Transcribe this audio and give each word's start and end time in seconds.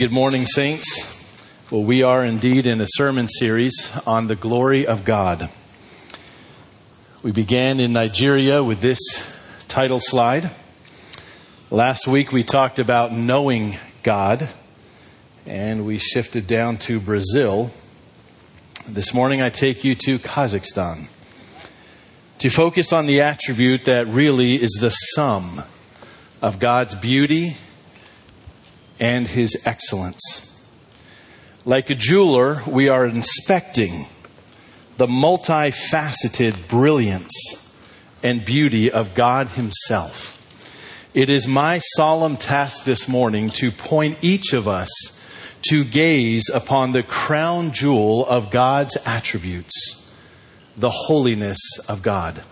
Good 0.00 0.12
morning, 0.12 0.46
saints. 0.46 0.88
Well, 1.70 1.84
we 1.84 2.02
are 2.02 2.24
indeed 2.24 2.64
in 2.64 2.80
a 2.80 2.86
sermon 2.88 3.28
series 3.28 3.92
on 4.06 4.28
the 4.28 4.34
glory 4.34 4.86
of 4.86 5.04
God. 5.04 5.50
We 7.22 7.32
began 7.32 7.80
in 7.80 7.92
Nigeria 7.92 8.64
with 8.64 8.80
this 8.80 8.98
title 9.68 10.00
slide. 10.00 10.52
Last 11.70 12.08
week 12.08 12.32
we 12.32 12.42
talked 12.42 12.78
about 12.78 13.12
knowing 13.12 13.76
God, 14.02 14.48
and 15.44 15.84
we 15.84 15.98
shifted 15.98 16.46
down 16.46 16.78
to 16.78 16.98
Brazil. 16.98 17.70
This 18.88 19.12
morning 19.12 19.42
I 19.42 19.50
take 19.50 19.84
you 19.84 19.94
to 19.96 20.18
Kazakhstan 20.18 21.08
to 22.38 22.48
focus 22.48 22.90
on 22.94 23.04
the 23.04 23.20
attribute 23.20 23.84
that 23.84 24.06
really 24.06 24.54
is 24.54 24.78
the 24.80 24.88
sum 24.88 25.62
of 26.40 26.58
God's 26.58 26.94
beauty 26.94 27.58
and 29.00 29.26
his 29.26 29.60
excellence. 29.64 30.46
Like 31.64 31.90
a 31.90 31.94
jeweler, 31.94 32.62
we 32.66 32.88
are 32.88 33.06
inspecting 33.06 34.06
the 34.96 35.06
multifaceted 35.06 36.68
brilliance 36.68 37.32
and 38.22 38.44
beauty 38.44 38.90
of 38.90 39.14
God 39.14 39.48
Himself. 39.48 40.36
It 41.14 41.30
is 41.30 41.48
my 41.48 41.78
solemn 41.96 42.36
task 42.36 42.84
this 42.84 43.08
morning 43.08 43.50
to 43.50 43.70
point 43.70 44.18
each 44.22 44.52
of 44.52 44.68
us 44.68 44.90
to 45.70 45.84
gaze 45.84 46.48
upon 46.48 46.92
the 46.92 47.02
crown 47.02 47.72
jewel 47.72 48.26
of 48.26 48.50
God's 48.50 48.96
attributes, 49.04 50.10
the 50.76 50.90
holiness 50.90 51.58
of 51.88 52.02
God. 52.02 52.42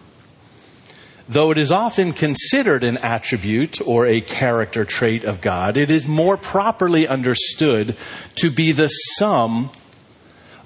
Though 1.28 1.50
it 1.50 1.58
is 1.58 1.70
often 1.70 2.14
considered 2.14 2.82
an 2.82 2.96
attribute 2.98 3.86
or 3.86 4.06
a 4.06 4.22
character 4.22 4.86
trait 4.86 5.24
of 5.24 5.42
God, 5.42 5.76
it 5.76 5.90
is 5.90 6.08
more 6.08 6.38
properly 6.38 7.06
understood 7.06 7.96
to 8.36 8.50
be 8.50 8.72
the 8.72 8.88
sum 8.88 9.68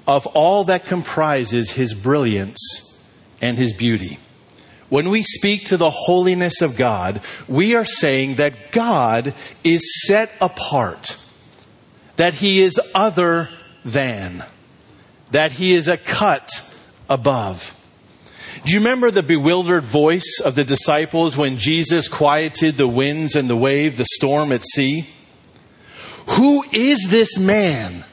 of 0.06 0.27
all 0.29 0.62
that 0.64 0.86
comprises 0.86 1.73
His 1.73 1.95
brilliance 1.95 2.61
and 3.41 3.59
His 3.59 3.73
beauty. 3.73 4.20
When 4.89 5.11
we 5.11 5.25
speak 5.25 5.67
to 5.67 5.77
the 5.77 5.91
holiness 5.91 6.61
of 6.61 6.77
God, 6.77 7.23
we 7.48 7.75
are 7.75 7.86
saying 7.86 8.36
that 8.36 8.70
God 8.70 9.34
is 9.64 10.06
set 10.06 10.31
apart, 10.41 11.17
that 12.17 12.34
He 12.34 12.61
is 12.61 12.79
other 12.95 13.48
than, 13.84 14.45
that 15.33 15.53
He 15.53 15.73
is 15.73 15.89
a 15.89 15.97
cut 15.97 16.51
above. 17.11 17.75
Do 18.64 18.72
you 18.72 18.78
remember 18.78 19.10
the 19.10 19.24
bewildered 19.24 19.82
voice 19.82 20.41
of 20.44 20.55
the 20.55 20.62
disciples 20.62 21.36
when 21.36 21.58
Jesus 21.58 22.06
quieted 22.06 22.77
the 22.77 22.86
winds 22.86 23.34
and 23.34 23.50
the 23.50 23.56
wave, 23.56 23.96
the 23.96 24.06
storm 24.14 24.52
at 24.52 24.62
sea? 24.64 25.08
Who 26.28 26.64
is 26.70 27.08
this 27.10 27.36
man 27.40 28.05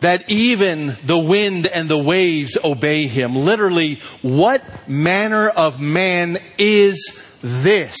that 0.00 0.28
even 0.30 0.96
the 1.06 1.18
wind 1.18 1.66
and 1.66 1.88
the 1.88 1.96
waves 1.96 2.58
obey 2.62 3.06
him? 3.06 3.34
Literally, 3.34 4.00
what 4.20 4.62
manner 4.86 5.48
of 5.48 5.80
man 5.80 6.36
is 6.58 7.38
this? 7.40 7.96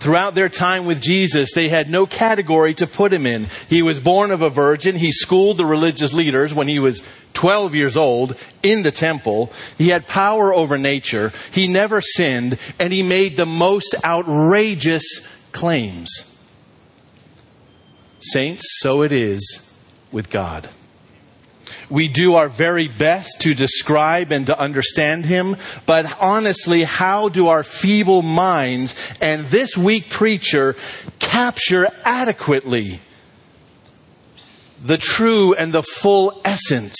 Throughout 0.00 0.34
their 0.34 0.48
time 0.48 0.86
with 0.86 1.02
Jesus, 1.02 1.52
they 1.52 1.68
had 1.68 1.90
no 1.90 2.06
category 2.06 2.72
to 2.74 2.86
put 2.86 3.12
him 3.12 3.26
in. 3.26 3.48
He 3.68 3.82
was 3.82 4.00
born 4.00 4.30
of 4.30 4.40
a 4.40 4.48
virgin. 4.48 4.96
He 4.96 5.12
schooled 5.12 5.58
the 5.58 5.66
religious 5.66 6.14
leaders 6.14 6.54
when 6.54 6.68
he 6.68 6.78
was 6.78 7.02
12 7.34 7.74
years 7.74 7.98
old 7.98 8.34
in 8.62 8.82
the 8.82 8.92
temple. 8.92 9.52
He 9.76 9.90
had 9.90 10.06
power 10.06 10.54
over 10.54 10.78
nature. 10.78 11.34
He 11.52 11.68
never 11.68 12.00
sinned, 12.00 12.58
and 12.78 12.94
he 12.94 13.02
made 13.02 13.36
the 13.36 13.44
most 13.44 13.94
outrageous 14.02 15.04
claims. 15.52 16.08
Saints, 18.20 18.64
so 18.80 19.02
it 19.02 19.12
is 19.12 19.74
with 20.10 20.30
God. 20.30 20.70
We 21.90 22.06
do 22.06 22.36
our 22.36 22.48
very 22.48 22.86
best 22.86 23.40
to 23.40 23.52
describe 23.52 24.30
and 24.30 24.46
to 24.46 24.58
understand 24.58 25.26
Him, 25.26 25.56
but 25.86 26.06
honestly, 26.20 26.84
how 26.84 27.28
do 27.28 27.48
our 27.48 27.64
feeble 27.64 28.22
minds 28.22 28.94
and 29.20 29.44
this 29.46 29.76
weak 29.76 30.08
preacher 30.08 30.76
capture 31.18 31.88
adequately 32.04 33.00
the 34.82 34.98
true 34.98 35.52
and 35.52 35.72
the 35.72 35.82
full 35.82 36.40
essence 36.44 36.96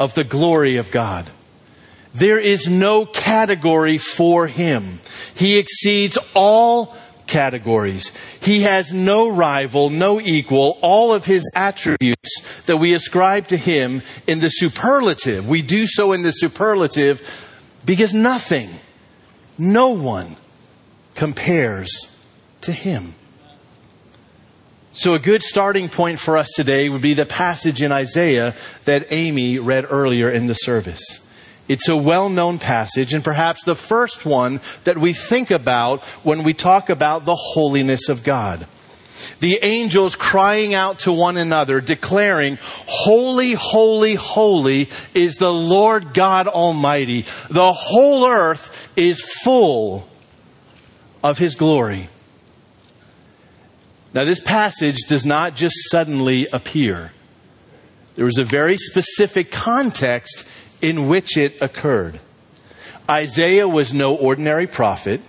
of 0.00 0.14
the 0.14 0.24
glory 0.24 0.76
of 0.76 0.90
God? 0.90 1.30
There 2.12 2.40
is 2.40 2.66
no 2.66 3.06
category 3.06 3.98
for 3.98 4.48
Him. 4.48 4.98
He 5.34 5.58
exceeds 5.58 6.18
all 6.34 6.96
categories. 7.26 8.12
He 8.40 8.62
has 8.62 8.92
no 8.92 9.28
rival, 9.28 9.90
no 9.90 10.20
equal. 10.20 10.78
All 10.82 11.12
of 11.12 11.24
his 11.24 11.50
attributes 11.54 12.62
that 12.66 12.78
we 12.78 12.94
ascribe 12.94 13.48
to 13.48 13.56
him 13.56 14.02
in 14.26 14.40
the 14.40 14.48
superlative, 14.48 15.48
we 15.48 15.62
do 15.62 15.86
so 15.86 16.12
in 16.12 16.22
the 16.22 16.30
superlative 16.30 17.20
because 17.84 18.12
nothing, 18.12 18.70
no 19.58 19.90
one 19.90 20.36
compares 21.14 21.90
to 22.62 22.72
him. 22.72 23.14
So, 24.92 25.12
a 25.12 25.18
good 25.18 25.42
starting 25.42 25.90
point 25.90 26.18
for 26.18 26.38
us 26.38 26.50
today 26.56 26.88
would 26.88 27.02
be 27.02 27.12
the 27.12 27.26
passage 27.26 27.82
in 27.82 27.92
Isaiah 27.92 28.54
that 28.86 29.06
Amy 29.10 29.58
read 29.58 29.86
earlier 29.90 30.30
in 30.30 30.46
the 30.46 30.54
service. 30.54 31.25
It's 31.68 31.88
a 31.88 31.96
well 31.96 32.28
known 32.28 32.58
passage, 32.58 33.12
and 33.12 33.24
perhaps 33.24 33.64
the 33.64 33.74
first 33.74 34.24
one 34.24 34.60
that 34.84 34.98
we 34.98 35.12
think 35.12 35.50
about 35.50 36.02
when 36.22 36.44
we 36.44 36.54
talk 36.54 36.90
about 36.90 37.24
the 37.24 37.36
holiness 37.36 38.08
of 38.08 38.22
God. 38.22 38.66
The 39.40 39.58
angels 39.62 40.14
crying 40.14 40.74
out 40.74 41.00
to 41.00 41.12
one 41.12 41.36
another, 41.36 41.80
declaring, 41.80 42.58
Holy, 42.86 43.52
holy, 43.52 44.14
holy 44.14 44.90
is 45.14 45.36
the 45.36 45.52
Lord 45.52 46.14
God 46.14 46.46
Almighty. 46.46 47.24
The 47.48 47.72
whole 47.72 48.26
earth 48.26 48.92
is 48.96 49.20
full 49.42 50.06
of 51.24 51.38
His 51.38 51.54
glory. 51.54 52.08
Now, 54.14 54.24
this 54.24 54.40
passage 54.40 54.96
does 55.08 55.26
not 55.26 55.56
just 55.56 55.74
suddenly 55.90 56.46
appear. 56.52 57.12
There 58.14 58.24
was 58.24 58.38
a 58.38 58.44
very 58.44 58.78
specific 58.78 59.50
context 59.50 60.48
in 60.80 61.08
which 61.08 61.36
it 61.36 61.60
occurred. 61.60 62.20
Isaiah 63.08 63.68
was 63.68 63.94
no 63.94 64.14
ordinary 64.14 64.66
prophet, 64.66 65.20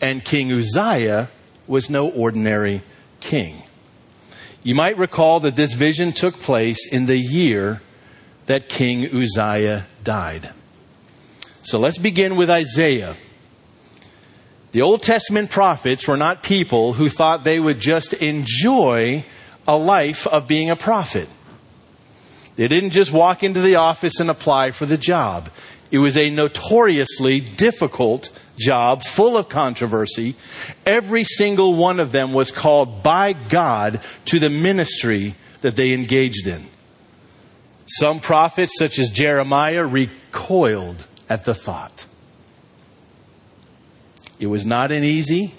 and 0.00 0.24
King 0.24 0.52
Uzziah 0.52 1.28
was 1.66 1.90
no 1.90 2.08
ordinary 2.08 2.82
king. 3.20 3.62
You 4.62 4.74
might 4.74 4.96
recall 4.96 5.40
that 5.40 5.56
this 5.56 5.74
vision 5.74 6.12
took 6.12 6.34
place 6.34 6.86
in 6.86 7.06
the 7.06 7.16
year 7.16 7.80
that 8.46 8.68
King 8.68 9.06
Uzziah 9.06 9.86
died. 10.04 10.50
So 11.64 11.78
let's 11.78 11.98
begin 11.98 12.36
with 12.36 12.50
Isaiah. 12.50 13.16
The 14.72 14.82
Old 14.82 15.02
Testament 15.02 15.50
prophets 15.50 16.08
were 16.08 16.16
not 16.16 16.42
people 16.42 16.94
who 16.94 17.08
thought 17.08 17.44
they 17.44 17.60
would 17.60 17.80
just 17.80 18.14
enjoy 18.14 19.24
a 19.66 19.76
life 19.76 20.26
of 20.26 20.48
being 20.48 20.70
a 20.70 20.76
prophet. 20.76 21.28
They 22.56 22.68
didn't 22.68 22.90
just 22.90 23.12
walk 23.12 23.42
into 23.42 23.60
the 23.60 23.76
office 23.76 24.20
and 24.20 24.28
apply 24.28 24.72
for 24.72 24.86
the 24.86 24.98
job. 24.98 25.48
It 25.90 25.98
was 25.98 26.16
a 26.16 26.30
notoriously 26.30 27.40
difficult 27.40 28.30
job, 28.58 29.02
full 29.02 29.36
of 29.36 29.48
controversy. 29.48 30.34
Every 30.86 31.24
single 31.24 31.74
one 31.74 32.00
of 32.00 32.12
them 32.12 32.32
was 32.32 32.50
called 32.50 33.02
by 33.02 33.32
God 33.34 34.00
to 34.26 34.38
the 34.38 34.50
ministry 34.50 35.34
that 35.60 35.76
they 35.76 35.92
engaged 35.92 36.46
in. 36.46 36.66
Some 37.86 38.20
prophets, 38.20 38.72
such 38.78 38.98
as 38.98 39.10
Jeremiah, 39.10 39.86
recoiled 39.86 41.06
at 41.28 41.44
the 41.44 41.54
thought. 41.54 42.06
It 44.38 44.46
was 44.46 44.64
not 44.64 44.90
an 44.92 45.04
easy, 45.04 45.54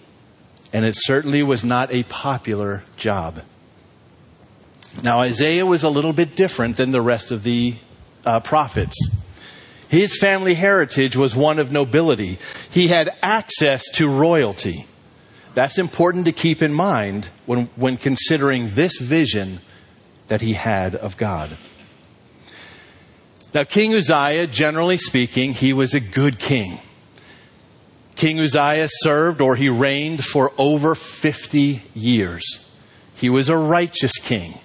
and 0.71 0.83
it 0.83 0.95
certainly 0.97 1.43
was 1.43 1.63
not 1.63 1.93
a 1.93 2.03
popular 2.03 2.83
job. 2.97 3.41
Now, 5.01 5.21
Isaiah 5.21 5.65
was 5.65 5.83
a 5.83 5.89
little 5.89 6.13
bit 6.13 6.35
different 6.35 6.77
than 6.77 6.91
the 6.91 7.01
rest 7.01 7.31
of 7.31 7.43
the 7.43 7.75
uh, 8.25 8.39
prophets. 8.41 8.95
His 9.89 10.17
family 10.17 10.53
heritage 10.53 11.15
was 11.15 11.35
one 11.35 11.59
of 11.59 11.71
nobility. 11.71 12.39
He 12.69 12.87
had 12.87 13.09
access 13.21 13.83
to 13.93 14.07
royalty. 14.07 14.85
That's 15.53 15.77
important 15.77 16.25
to 16.25 16.31
keep 16.31 16.63
in 16.63 16.73
mind 16.73 17.29
when, 17.45 17.65
when 17.75 17.97
considering 17.97 18.71
this 18.71 18.97
vision 18.99 19.59
that 20.27 20.41
he 20.41 20.53
had 20.53 20.95
of 20.95 21.17
God. 21.17 21.57
Now, 23.53 23.63
King 23.65 23.93
Uzziah, 23.93 24.47
generally 24.47 24.97
speaking, 24.97 25.53
he 25.53 25.73
was 25.73 25.93
a 25.93 25.99
good 25.99 26.39
king. 26.39 26.79
King 28.15 28.39
Uzziah 28.39 28.89
served 28.89 29.41
or 29.41 29.55
he 29.55 29.69
reigned 29.69 30.23
for 30.23 30.51
over 30.57 30.95
50 30.95 31.83
years. 31.93 32.43
He 33.15 33.29
was 33.29 33.49
a 33.49 33.57
righteous 33.57 34.13
king. 34.13 34.55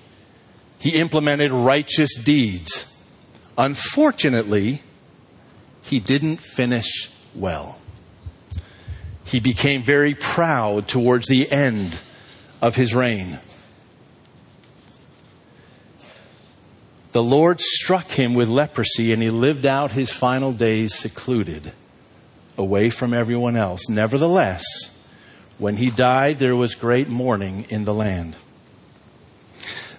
He 0.78 0.90
implemented 0.90 1.52
righteous 1.52 2.14
deeds. 2.16 2.84
Unfortunately, 3.56 4.82
he 5.84 5.98
didn't 5.98 6.40
finish 6.40 7.10
well. 7.34 7.80
He 9.24 9.40
became 9.40 9.82
very 9.82 10.14
proud 10.14 10.88
towards 10.88 11.26
the 11.26 11.50
end 11.50 11.98
of 12.62 12.76
his 12.76 12.94
reign. 12.94 13.40
The 17.12 17.22
Lord 17.22 17.60
struck 17.60 18.10
him 18.10 18.34
with 18.34 18.48
leprosy 18.48 19.12
and 19.12 19.22
he 19.22 19.30
lived 19.30 19.66
out 19.66 19.92
his 19.92 20.12
final 20.12 20.52
days 20.52 20.94
secluded, 20.94 21.72
away 22.56 22.90
from 22.90 23.12
everyone 23.12 23.56
else. 23.56 23.88
Nevertheless, 23.88 24.64
when 25.58 25.76
he 25.76 25.90
died, 25.90 26.38
there 26.38 26.54
was 26.54 26.74
great 26.74 27.08
mourning 27.08 27.66
in 27.70 27.84
the 27.84 27.94
land. 27.94 28.36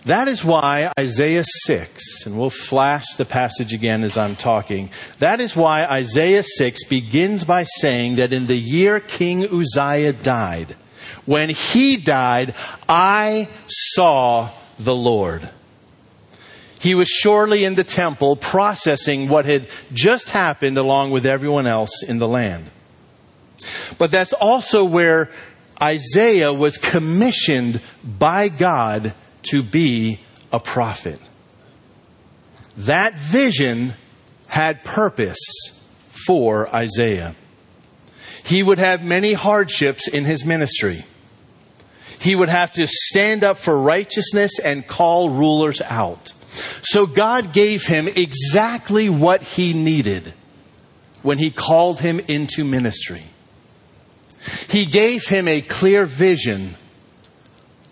That 0.06 0.30
is 0.30 0.46
why 0.46 0.92
Isaiah 0.98 1.44
6, 1.46 2.26
and 2.26 2.40
we'll 2.40 2.50
flash 2.50 3.06
the 3.18 3.26
passage 3.26 3.74
again 3.74 4.04
as 4.04 4.18
I'm 4.18 4.36
talking. 4.36 4.92
That 5.20 5.42
is 5.42 5.56
why 5.56 5.86
Isaiah 5.86 6.44
6 6.44 6.86
begins 6.86 7.44
by 7.44 7.66
saying 7.66 8.16
that 8.16 8.32
in 8.32 8.48
the 8.48 8.58
year 8.58 9.02
King 9.02 9.46
Uzziah 9.46 10.14
died, 10.14 10.78
when 11.26 11.50
he 11.50 11.98
died, 11.98 12.56
I 12.88 13.50
saw 13.68 14.50
the 14.80 14.96
Lord. 14.96 15.50
He 16.80 16.96
was 16.96 17.10
surely 17.10 17.66
in 17.66 17.76
the 17.76 17.84
temple 17.84 18.38
processing 18.38 19.28
what 19.28 19.46
had 19.46 19.68
just 19.94 20.30
happened 20.30 20.78
along 20.78 21.12
with 21.12 21.26
everyone 21.26 21.68
else 21.68 22.04
in 22.04 22.20
the 22.20 22.28
land. 22.28 22.66
But 23.98 24.12
that's 24.12 24.32
also 24.32 24.86
where 24.86 25.30
Isaiah 25.82 26.54
was 26.54 26.78
commissioned 26.78 27.86
by 28.04 28.48
God 28.48 29.14
to 29.50 29.64
be 29.64 30.20
a 30.52 30.60
prophet. 30.60 31.20
That 32.78 33.16
vision 33.16 33.94
had 34.48 34.84
purpose 34.84 35.40
for 36.28 36.74
Isaiah. 36.74 37.36
He 38.44 38.64
would 38.64 38.80
have 38.80 39.04
many 39.04 39.34
hardships 39.34 40.08
in 40.08 40.26
his 40.26 40.46
ministry. 40.46 41.06
He 42.20 42.36
would 42.36 42.50
have 42.50 42.74
to 42.74 42.88
stand 42.88 43.44
up 43.44 43.58
for 43.58 43.80
righteousness 43.80 44.60
and 44.60 44.88
call 44.88 45.30
rulers 45.30 45.82
out. 45.82 46.34
So 46.82 47.06
God 47.06 47.54
gave 47.54 47.86
him 47.86 48.08
exactly 48.08 49.10
what 49.10 49.42
he 49.42 49.74
needed 49.74 50.34
when 51.22 51.38
he 51.38 51.52
called 51.52 52.00
him 52.00 52.20
into 52.28 52.64
ministry. 52.64 53.24
He 54.68 54.86
gave 54.86 55.28
him 55.28 55.48
a 55.48 55.62
clear 55.62 56.06
vision 56.06 56.76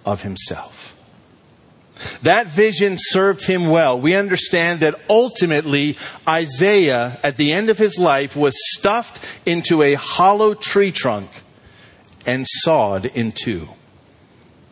of 0.05 0.23
himself. 0.23 0.76
That 2.21 2.47
vision 2.47 2.95
served 2.97 3.45
him 3.45 3.69
well. 3.69 3.99
We 3.99 4.15
understand 4.15 4.81
that 4.81 4.99
ultimately 5.09 5.97
Isaiah, 6.27 7.19
at 7.23 7.37
the 7.37 7.53
end 7.53 7.69
of 7.69 7.77
his 7.77 7.97
life, 7.97 8.35
was 8.35 8.55
stuffed 8.77 9.25
into 9.45 9.81
a 9.81 9.95
hollow 9.95 10.53
tree 10.53 10.91
trunk 10.91 11.29
and 12.25 12.45
sawed 12.47 13.05
in 13.05 13.31
two. 13.31 13.67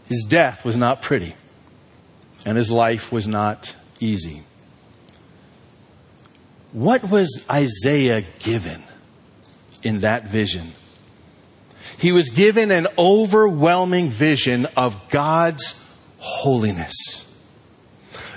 His 0.07 0.25
death 0.29 0.63
was 0.65 0.77
not 0.77 1.01
pretty, 1.01 1.33
and 2.45 2.57
his 2.57 2.69
life 2.69 3.11
was 3.11 3.27
not 3.27 3.75
easy. 3.99 4.43
What 6.73 7.09
was 7.09 7.45
Isaiah 7.49 8.23
given 8.39 8.83
in 9.81 10.01
that 10.01 10.25
vision? 10.25 10.73
He 11.97 12.11
was 12.11 12.29
given 12.29 12.71
an 12.71 12.87
overwhelming 12.97 14.09
vision 14.09 14.67
of 14.75 15.09
God's 15.09 15.84
holiness. 16.25 17.21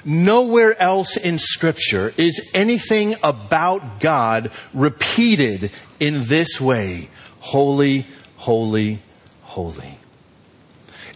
Nowhere 0.04 0.80
else 0.80 1.16
in 1.16 1.38
Scripture 1.38 2.12
is 2.18 2.50
anything 2.52 3.14
about 3.22 3.98
God 3.98 4.50
repeated 4.74 5.70
in 5.98 6.26
this 6.26 6.60
way 6.60 7.08
holy, 7.40 8.06
holy, 8.36 9.00
holy. 9.42 9.98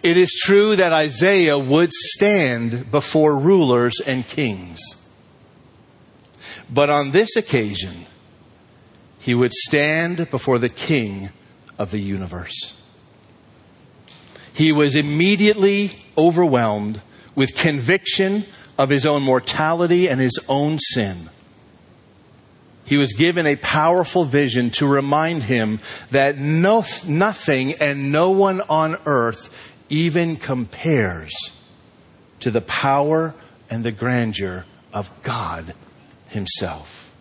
It 0.03 0.17
is 0.17 0.33
true 0.45 0.75
that 0.77 0.93
Isaiah 0.93 1.59
would 1.59 1.93
stand 1.93 2.91
before 2.91 3.37
rulers 3.39 4.01
and 4.05 4.27
kings. 4.27 4.81
But 6.71 6.89
on 6.89 7.11
this 7.11 7.37
occasion, 7.37 8.07
he 9.21 9.35
would 9.35 9.53
stand 9.53 10.31
before 10.31 10.59
the 10.59 10.71
king 10.71 11.29
of 11.79 11.91
the 11.91 12.01
universe. 12.01 12.82
He 14.63 14.71
was 14.71 14.95
immediately 14.95 15.91
overwhelmed 16.17 17.01
with 17.35 17.57
conviction 17.57 18.45
of 18.79 18.91
his 18.91 19.05
own 19.05 19.25
mortality 19.25 20.09
and 20.09 20.21
his 20.21 20.39
own 20.49 20.79
sin. 20.79 21.29
He 22.85 22.97
was 22.97 23.13
given 23.13 23.45
a 23.45 23.57
powerful 23.57 24.25
vision 24.25 24.71
to 24.79 24.87
remind 24.87 25.43
him 25.43 25.81
that 26.13 26.39
no, 26.39 26.85
nothing 27.09 27.73
and 27.81 28.13
no 28.13 28.31
one 28.31 28.61
on 28.61 28.99
earth 29.05 29.73
even 29.89 30.37
compares 30.37 31.33
to 32.39 32.53
the 32.53 32.61
power 32.61 33.35
and 33.69 33.83
the 33.83 33.91
grandeur 33.91 34.65
of 34.93 35.11
God 35.25 35.75
Himself. 36.29 37.13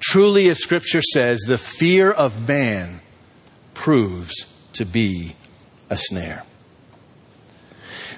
Truly, 0.00 0.50
as 0.50 0.58
Scripture 0.58 1.00
says, 1.00 1.40
the 1.46 1.56
fear 1.56 2.12
of 2.12 2.46
man 2.46 3.00
proves 3.72 4.34
to 4.74 4.84
be 4.84 5.34
a 5.88 5.96
snare. 5.96 6.44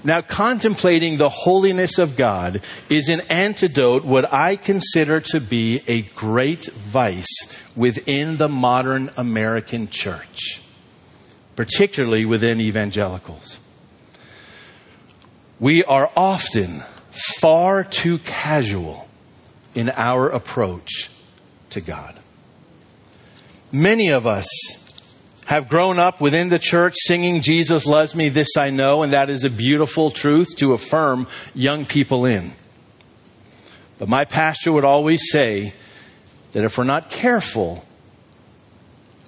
Now, 0.05 0.21
contemplating 0.21 1.17
the 1.17 1.29
holiness 1.29 1.99
of 1.99 2.17
God 2.17 2.61
is 2.89 3.09
an 3.09 3.21
antidote, 3.23 4.05
what 4.05 4.33
I 4.33 4.57
consider 4.57 5.21
to 5.21 5.41
be 5.41 5.83
a 5.87 6.03
great 6.03 6.67
vice 6.67 7.27
within 7.75 8.37
the 8.37 8.49
modern 8.49 9.11
American 9.17 9.89
church, 9.89 10.63
particularly 11.57 12.25
within 12.25 12.61
evangelicals. 12.61 13.59
We 15.59 15.83
are 15.85 16.11
often 16.17 16.83
far 17.41 17.83
too 17.83 18.19
casual 18.19 19.09
in 19.75 19.91
our 19.91 20.29
approach 20.29 21.11
to 21.71 21.81
God. 21.81 22.19
Many 23.73 24.09
of 24.09 24.27
us 24.27 24.47
have 25.47 25.69
grown 25.69 25.99
up 25.99 26.21
within 26.21 26.49
the 26.49 26.59
church 26.59 26.95
singing 26.99 27.41
Jesus 27.41 27.87
loves 27.87 28.15
me, 28.15 28.29
this 28.29 28.57
I 28.57 28.71
know, 28.71 29.03
and 29.03 29.13
that 29.13 29.31
is 29.31 29.45
a 29.45 29.51
beautiful 29.51 30.11
truth 30.11 30.57
to 30.57 30.73
affirm 30.73 31.27
young 31.55 31.87
people 31.87 32.27
in. 32.27 32.53
But 33.99 34.09
my 34.09 34.25
pastor 34.25 34.73
would 34.73 34.85
always 34.85 35.23
say 35.31 35.73
that 36.53 36.65
if 36.65 36.77
we're 36.77 36.85
not 36.85 37.11
careful, 37.11 37.85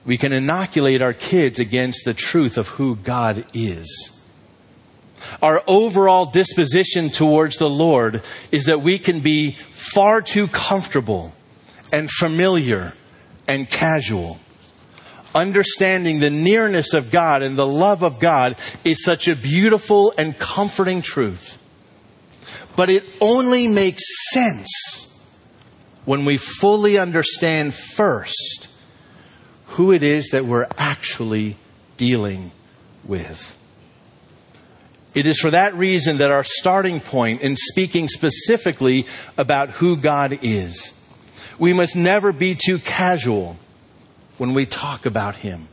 we 0.05 0.19
can 0.19 0.33
inoculate 0.33 1.03
our 1.03 1.13
kids 1.13 1.59
against 1.59 2.05
the 2.05 2.15
truth 2.15 2.59
of 2.59 2.69
who 2.69 2.97
God 2.97 3.45
is. 3.55 4.11
Our 5.43 5.63
overall 5.67 6.27
disposition 6.27 7.11
towards 7.11 7.57
the 7.57 7.71
Lord 7.71 8.23
is 8.51 8.65
that 8.65 8.81
we 8.81 8.99
can 8.99 9.21
be 9.21 9.53
far 9.53 10.23
too 10.23 10.49
comfortable 10.49 11.35
and 11.93 12.11
familiar 12.11 12.95
and 13.47 13.69
casual. 13.69 14.41
Understanding 15.35 16.21
the 16.21 16.31
nearness 16.31 16.95
of 16.95 17.11
God 17.11 17.43
and 17.43 17.57
the 17.57 17.67
love 17.67 18.03
of 18.03 18.19
God 18.19 18.57
is 18.85 19.05
such 19.05 19.29
a 19.29 19.37
beautiful 19.37 20.15
and 20.17 20.39
comforting 20.39 21.03
truth. 21.03 21.59
But 22.77 22.91
it 22.91 23.05
only 23.21 23.67
makes 23.67 24.03
sense 24.33 24.69
when 26.05 26.25
we 26.25 26.37
fully 26.37 26.97
understand 26.97 27.75
first 27.75 28.69
who 29.67 29.93
it 29.93 30.03
is 30.03 30.31
that 30.31 30.47
we're 30.47 30.67
actually 30.79 31.57
dealing 31.97 32.51
with. 33.05 33.55
It 35.15 35.27
is 35.27 35.39
for 35.39 35.51
that 35.51 35.75
reason 35.75 36.19
that 36.19 36.31
our 36.31 36.45
starting 36.45 37.01
point 37.01 37.43
in 37.43 37.57
speaking 37.57 38.09
specifically 38.09 39.07
about 39.37 39.71
who 39.71 39.97
God 39.97 40.39
is. 40.43 40.93
We 41.59 41.73
must 41.73 41.97
never 41.97 42.33
be 42.33 42.55
too 42.55 42.79
casual 42.79 43.57
when 44.39 44.55
we 44.55 44.65
talk 44.65 45.05
about 45.05 45.37
Him. 45.37 45.69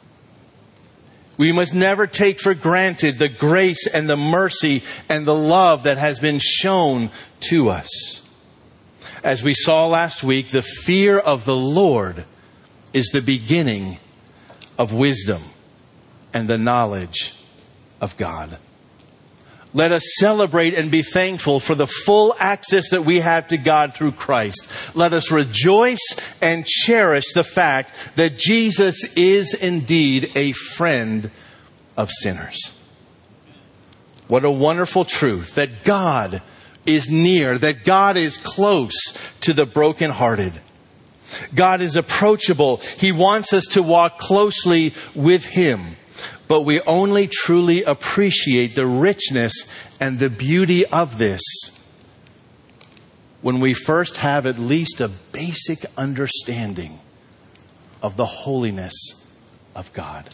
We 1.38 1.52
must 1.52 1.74
never 1.74 2.08
take 2.08 2.40
for 2.40 2.54
granted 2.54 3.20
the 3.20 3.30
grace 3.30 3.88
and 3.88 4.10
the 4.10 4.18
mercy 4.18 4.84
and 5.10 5.26
the 5.26 5.36
love 5.36 5.84
that 5.84 5.98
has 5.98 6.20
been 6.20 6.40
shown 6.40 7.12
to 7.42 7.70
us. 7.70 8.22
As 9.24 9.44
we 9.44 9.54
saw 9.54 9.88
last 9.88 10.24
week, 10.24 10.50
the 10.50 10.62
fear 10.62 11.18
of 11.18 11.46
the 11.46 11.56
Lord 11.56 12.26
is 12.94 13.08
the 13.08 13.22
beginning 13.22 13.98
of 14.78 14.94
wisdom 14.94 15.42
and 16.34 16.48
the 16.48 16.58
knowledge 16.58 17.36
of 18.00 18.16
God. 18.18 18.58
Let 19.76 19.92
us 19.92 20.04
celebrate 20.20 20.74
and 20.74 20.90
be 20.90 21.02
thankful 21.02 21.60
for 21.60 21.76
the 21.76 21.86
full 21.86 22.34
access 22.40 22.92
that 22.92 23.04
we 23.04 23.20
have 23.20 23.50
to 23.50 23.58
God 23.58 23.94
through 23.94 24.14
Christ. 24.14 24.72
Let 24.96 25.12
us 25.12 25.32
rejoice 25.32 26.00
and 26.42 26.66
cherish 26.66 27.34
the 27.34 27.44
fact 27.44 27.92
that 28.16 28.38
Jesus 28.38 29.04
is 29.18 29.54
indeed 29.54 30.32
a 30.34 30.54
friend 30.54 31.30
of 31.98 32.10
sinners. 32.10 32.72
What 34.30 34.46
a 34.46 34.50
wonderful 34.50 35.04
truth 35.04 35.56
that 35.56 35.84
God 35.84 36.42
is 36.86 37.10
near, 37.10 37.58
that 37.58 37.84
God 37.84 38.16
is 38.16 38.38
close 38.38 38.96
to 39.42 39.52
the 39.52 39.66
brokenhearted. 39.66 40.54
God 41.54 41.82
is 41.82 41.98
approachable. 41.98 42.78
He 42.98 43.12
wants 43.12 43.52
us 43.52 43.66
to 43.72 43.84
walk 43.84 44.20
closely 44.20 44.94
with 45.14 45.44
Him. 45.44 45.82
But 46.48 46.62
we 46.62 46.82
only 46.82 47.28
truly 47.28 47.84
appreciate 47.84 48.76
the 48.76 48.86
richness 48.86 49.54
and 50.00 50.20
the 50.20 50.30
beauty 50.30 50.86
of 50.86 51.18
this 51.18 51.42
when 53.42 53.60
we 53.60 53.74
first 53.74 54.18
have 54.18 54.46
at 54.46 54.58
least 54.58 55.02
a 55.02 55.08
basic 55.08 55.86
understanding 55.98 57.00
of 58.02 58.18
the 58.18 58.26
holiness 58.26 58.94
of 59.76 59.92
God. 59.94 60.30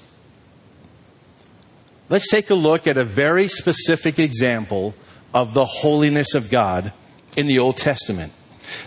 Let's 2.10 2.30
take 2.30 2.50
a 2.50 2.56
look 2.56 2.88
at 2.88 2.98
a 2.98 3.06
very 3.06 3.48
specific 3.48 4.20
example 4.20 4.96
of 5.34 5.54
the 5.54 5.66
holiness 5.66 6.36
of 6.36 6.50
God 6.50 6.92
in 7.38 7.48
the 7.48 7.60
Old 7.60 7.78
Testament. 7.78 8.34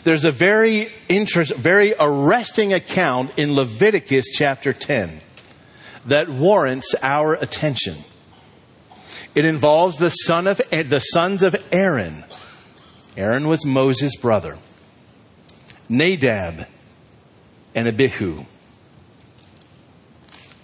There's 0.04 0.24
a 0.24 0.30
very 0.30 0.88
interest, 1.08 1.54
very 1.54 1.94
arresting 1.98 2.72
account 2.72 3.38
in 3.38 3.54
Leviticus 3.54 4.26
chapter 4.32 4.72
10 4.72 5.20
that 6.06 6.28
warrants 6.28 6.94
our 7.02 7.34
attention. 7.34 7.96
It 9.34 9.44
involves 9.44 9.98
the 9.98 10.10
son 10.10 10.46
of 10.46 10.60
the 10.70 11.00
sons 11.00 11.42
of 11.42 11.56
Aaron. 11.72 12.24
Aaron 13.16 13.48
was 13.48 13.64
Moses' 13.64 14.16
brother. 14.16 14.58
Nadab 15.88 16.66
and 17.74 17.88
Abihu. 17.88 18.44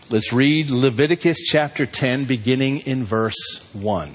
Let's 0.09 0.33
read 0.33 0.71
Leviticus 0.71 1.39
chapter 1.39 1.87
10 1.87 2.25
beginning 2.25 2.79
in 2.81 3.05
verse 3.05 3.71
1. 3.75 4.13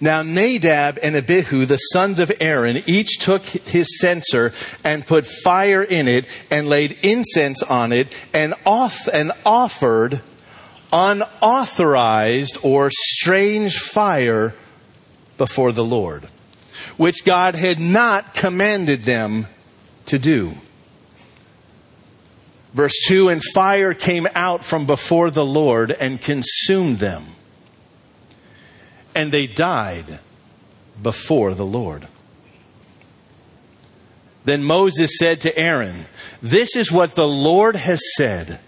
Now 0.00 0.22
Nadab 0.22 0.98
and 1.02 1.16
Abihu, 1.16 1.66
the 1.66 1.76
sons 1.76 2.18
of 2.18 2.32
Aaron, 2.40 2.82
each 2.86 3.18
took 3.18 3.44
his 3.44 3.98
censer 3.98 4.52
and 4.84 5.06
put 5.06 5.26
fire 5.26 5.82
in 5.82 6.08
it 6.08 6.26
and 6.50 6.68
laid 6.68 6.98
incense 7.02 7.62
on 7.62 7.92
it 7.92 8.08
and, 8.32 8.54
off, 8.64 9.08
and 9.12 9.32
offered 9.44 10.20
unauthorized 10.92 12.58
or 12.62 12.90
strange 12.92 13.78
fire 13.78 14.54
before 15.38 15.72
the 15.72 15.84
Lord, 15.84 16.24
which 16.96 17.24
God 17.24 17.54
had 17.54 17.80
not 17.80 18.34
commanded 18.34 19.04
them 19.04 19.46
to 20.06 20.18
do. 20.18 20.52
Verse 22.72 22.94
2 23.06 23.28
And 23.28 23.42
fire 23.54 23.94
came 23.94 24.26
out 24.34 24.64
from 24.64 24.86
before 24.86 25.30
the 25.30 25.44
Lord 25.44 25.90
and 25.90 26.20
consumed 26.20 26.98
them 26.98 27.24
and 29.14 29.32
they 29.32 29.46
died 29.46 30.18
before 31.02 31.54
the 31.54 31.66
Lord. 31.66 32.06
Then 34.44 34.64
Moses 34.64 35.18
said 35.18 35.40
to 35.42 35.56
Aaron, 35.56 36.06
This 36.40 36.76
is 36.76 36.90
what 36.90 37.14
the 37.14 37.28
Lord 37.28 37.76
has 37.76 38.00
said. 38.16 38.58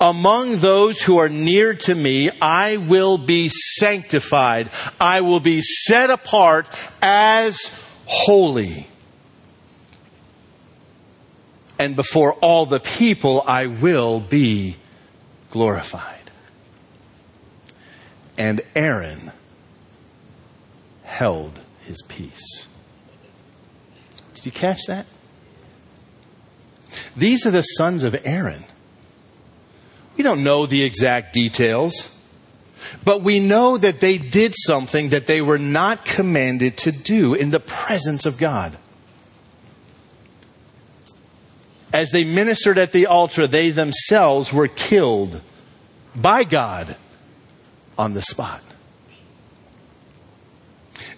Among 0.00 0.58
those 0.58 1.02
who 1.02 1.18
are 1.18 1.28
near 1.28 1.74
to 1.74 1.94
me, 1.94 2.30
I 2.40 2.76
will 2.76 3.16
be 3.16 3.48
sanctified. 3.48 4.70
I 5.00 5.22
will 5.22 5.40
be 5.40 5.60
set 5.60 6.10
apart 6.10 6.68
as 7.00 7.58
holy. 8.06 8.86
And 11.78 11.96
before 11.96 12.34
all 12.34 12.66
the 12.66 12.80
people, 12.80 13.42
I 13.46 13.66
will 13.66 14.20
be 14.20 14.76
glorified. 15.50 16.30
And 18.38 18.60
Aaron 18.74 19.32
held 21.16 21.60
his 21.84 22.02
peace. 22.08 22.66
Did 24.34 24.44
you 24.44 24.52
catch 24.52 24.80
that? 24.86 25.06
These 27.16 27.46
are 27.46 27.50
the 27.50 27.62
sons 27.62 28.04
of 28.04 28.20
Aaron. 28.22 28.64
We 30.18 30.24
don't 30.24 30.44
know 30.44 30.66
the 30.66 30.84
exact 30.84 31.32
details, 31.32 32.14
but 33.02 33.22
we 33.22 33.40
know 33.40 33.78
that 33.78 34.00
they 34.00 34.18
did 34.18 34.52
something 34.54 35.08
that 35.08 35.26
they 35.26 35.40
were 35.40 35.58
not 35.58 36.04
commanded 36.04 36.76
to 36.78 36.92
do 36.92 37.32
in 37.32 37.50
the 37.50 37.60
presence 37.60 38.26
of 38.26 38.36
God. 38.36 38.76
As 41.94 42.10
they 42.10 42.24
ministered 42.24 42.76
at 42.76 42.92
the 42.92 43.06
altar, 43.06 43.46
they 43.46 43.70
themselves 43.70 44.52
were 44.52 44.68
killed 44.68 45.40
by 46.14 46.44
God 46.44 46.96
on 47.96 48.12
the 48.12 48.20
spot. 48.20 48.62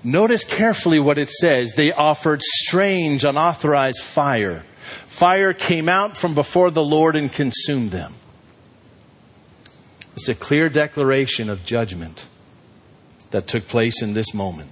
Notice 0.04 0.44
carefully 0.44 1.00
what 1.00 1.18
it 1.18 1.30
says. 1.30 1.72
They 1.72 1.92
offered 1.92 2.42
strange, 2.42 3.24
unauthorized 3.24 4.00
fire. 4.00 4.64
Fire 5.06 5.52
came 5.52 5.88
out 5.88 6.16
from 6.16 6.34
before 6.34 6.70
the 6.70 6.84
Lord 6.84 7.16
and 7.16 7.32
consumed 7.32 7.90
them. 7.90 8.14
It's 10.14 10.28
a 10.28 10.34
clear 10.34 10.68
declaration 10.68 11.48
of 11.50 11.64
judgment 11.64 12.26
that 13.30 13.46
took 13.46 13.68
place 13.68 14.02
in 14.02 14.14
this 14.14 14.32
moment. 14.32 14.70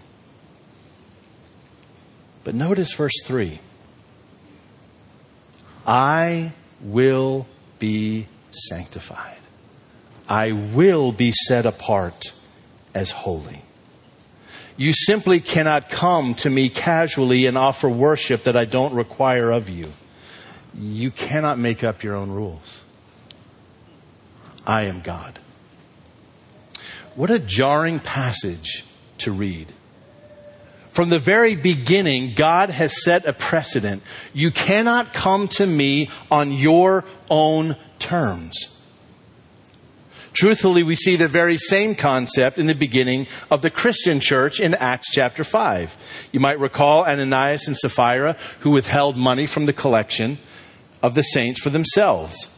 But 2.45 2.55
notice 2.55 2.93
verse 2.93 3.21
3 3.25 3.61
I 5.87 6.53
will 6.81 7.47
be 7.79 8.27
sanctified, 8.51 9.39
I 10.29 10.53
will 10.53 11.13
be 11.13 11.33
set 11.33 11.67
apart 11.67 12.33
as 12.95 13.11
holy. 13.11 13.66
You 14.77 14.93
simply 14.93 15.41
cannot 15.41 15.89
come 15.89 16.35
to 16.37 16.51
me 16.51 16.69
casually 16.69 17.47
and 17.47 17.57
offer 17.57 17.89
worship 17.89 18.45
that 18.45 18.57
I 18.57 18.67
don't 18.67 18.95
require 18.95 19.51
of 19.51 19.69
you. 19.69 19.93
You 20.79 21.11
cannot 21.11 21.59
make 21.59 21.83
up 21.83 22.03
your 22.03 22.15
own 22.15 22.31
rules. 22.31 22.83
I 24.67 24.83
am 24.83 25.01
God. 25.01 25.39
What 27.15 27.31
a 27.31 27.39
jarring 27.39 28.01
passage 28.01 28.85
to 29.19 29.33
read. 29.33 29.69
From 30.91 31.09
the 31.09 31.19
very 31.19 31.55
beginning, 31.55 32.35
God 32.35 32.69
has 32.71 33.03
set 33.03 33.27
a 33.27 33.33
precedent. 33.33 34.03
You 34.35 34.51
cannot 34.51 35.15
come 35.15 35.49
to 35.49 35.67
me 35.67 36.11
on 36.31 36.53
your 36.53 37.05
own 37.31 37.77
terms. 37.99 38.76
Truthfully, 40.37 40.83
we 40.83 40.97
see 40.97 41.17
the 41.17 41.29
very 41.29 41.57
same 41.57 41.95
concept 41.95 42.59
in 42.59 42.67
the 42.67 42.75
beginning 42.75 43.27
of 43.51 43.63
the 43.63 43.71
Christian 43.71 44.21
church 44.21 44.61
in 44.61 44.75
Acts 44.75 45.11
chapter 45.11 45.45
5. 45.45 46.29
You 46.31 46.41
might 46.41 46.61
recall 46.61 47.07
Ananias 47.07 47.67
and 47.67 47.75
Sapphira 47.75 48.37
who 48.61 48.71
withheld 48.71 49.17
money 49.17 49.47
from 49.47 49.65
the 49.65 49.73
collection 49.73 50.37
of 51.03 51.15
the 51.15 51.23
saints 51.23 51.63
for 51.63 51.71
themselves. 51.71 52.51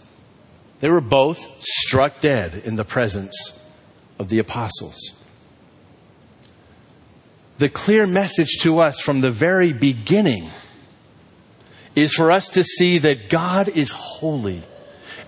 They 0.81 0.91
were 0.91 1.01
both 1.01 1.39
struck 1.61 2.21
dead 2.21 2.63
in 2.65 2.75
the 2.75 2.85
presence 2.85 3.63
of 4.19 4.29
the 4.29 4.41
apostles. 4.41 4.99
The 7.59 7.69
clear 7.69 8.09
message 8.09 8.59
to 8.63 8.81
us 8.81 8.99
from 8.99 9.21
the 9.21 9.31
very 9.31 9.73
beginning 9.73 10.49
is 11.95 12.13
for 12.13 12.33
us 12.33 12.49
to 12.51 12.65
see 12.65 12.99
that 12.99 13.31
God 13.31 13.69
is 13.69 13.93
holy 13.93 14.65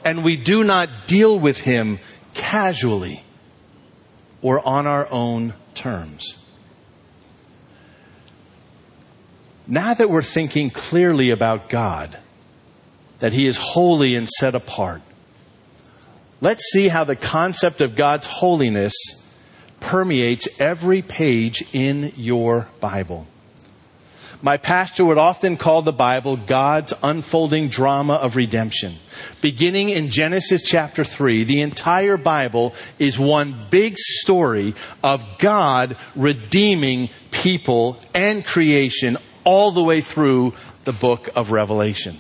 and 0.04 0.24
we 0.24 0.36
do 0.36 0.64
not 0.64 0.88
deal 1.06 1.38
with 1.38 1.60
him 1.60 1.98
casually 2.34 3.22
or 4.42 4.66
on 4.66 4.86
our 4.86 5.06
own 5.10 5.54
terms. 5.74 6.36
Now 9.66 9.94
that 9.94 10.10
we're 10.10 10.22
thinking 10.22 10.70
clearly 10.70 11.30
about 11.30 11.68
God, 11.68 12.18
that 13.18 13.32
He 13.32 13.46
is 13.46 13.56
holy 13.56 14.16
and 14.16 14.28
set 14.28 14.54
apart, 14.54 15.00
let's 16.40 16.64
see 16.72 16.88
how 16.88 17.04
the 17.04 17.16
concept 17.16 17.80
of 17.80 17.94
God's 17.94 18.26
holiness 18.26 18.94
permeates 19.78 20.48
every 20.58 21.02
page 21.02 21.64
in 21.72 22.12
your 22.16 22.68
Bible. 22.80 23.26
My 24.42 24.56
pastor 24.56 25.04
would 25.04 25.18
often 25.18 25.58
call 25.58 25.82
the 25.82 25.92
Bible 25.92 26.38
God's 26.38 26.94
unfolding 27.02 27.68
drama 27.68 28.14
of 28.14 28.36
redemption. 28.36 28.94
Beginning 29.42 29.90
in 29.90 30.08
Genesis 30.08 30.62
chapter 30.62 31.04
3, 31.04 31.44
the 31.44 31.60
entire 31.60 32.16
Bible 32.16 32.74
is 32.98 33.18
one 33.18 33.54
big 33.70 33.98
story 33.98 34.74
of 35.04 35.38
God 35.38 35.96
redeeming 36.16 37.10
people 37.30 38.00
and 38.14 38.46
creation 38.46 39.18
all 39.44 39.72
the 39.72 39.82
way 39.82 40.00
through 40.00 40.54
the 40.84 40.92
book 40.92 41.28
of 41.36 41.50
Revelation. 41.50 42.18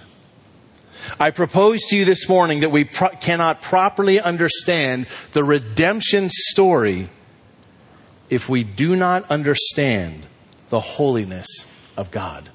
I 1.18 1.30
propose 1.30 1.80
to 1.86 1.96
you 1.96 2.04
this 2.04 2.28
morning 2.28 2.60
that 2.60 2.70
we 2.70 2.84
pro- 2.84 3.08
cannot 3.08 3.62
properly 3.62 4.20
understand 4.20 5.06
the 5.32 5.42
redemption 5.42 6.28
story 6.28 7.08
if 8.28 8.50
we 8.50 8.62
do 8.62 8.94
not 8.94 9.30
understand 9.30 10.26
the 10.68 10.80
holiness 10.80 11.66
of 11.96 12.10
God. 12.10 12.48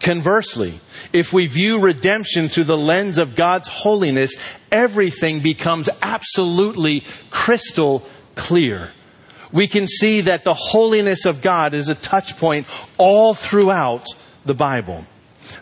Conversely, 0.00 0.78
if 1.12 1.32
we 1.32 1.46
view 1.46 1.80
redemption 1.80 2.48
through 2.48 2.64
the 2.64 2.76
lens 2.76 3.18
of 3.18 3.34
God's 3.34 3.68
holiness, 3.68 4.34
everything 4.70 5.40
becomes 5.40 5.88
absolutely 6.02 7.02
crystal 7.30 8.06
clear. 8.34 8.92
We 9.52 9.66
can 9.66 9.86
see 9.86 10.20
that 10.22 10.44
the 10.44 10.54
holiness 10.54 11.24
of 11.24 11.42
God 11.42 11.72
is 11.74 11.88
a 11.88 11.94
touch 11.94 12.36
point 12.36 12.66
all 12.98 13.34
throughout 13.34 14.06
the 14.44 14.54
Bible. 14.54 15.06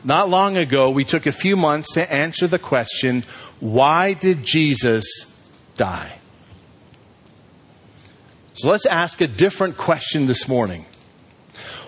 Not 0.03 0.29
long 0.29 0.57
ago, 0.57 0.91
we 0.91 1.05
took 1.05 1.27
a 1.27 1.33
few 1.33 1.57
months 1.57 1.93
to 1.93 2.13
answer 2.13 2.47
the 2.47 2.59
question 2.59 3.25
why 3.61 4.15
did 4.15 4.43
Jesus 4.43 5.05
die? 5.77 6.19
So 8.55 8.69
let's 8.69 8.87
ask 8.87 9.21
a 9.21 9.27
different 9.27 9.77
question 9.77 10.27
this 10.27 10.49
morning. 10.49 10.87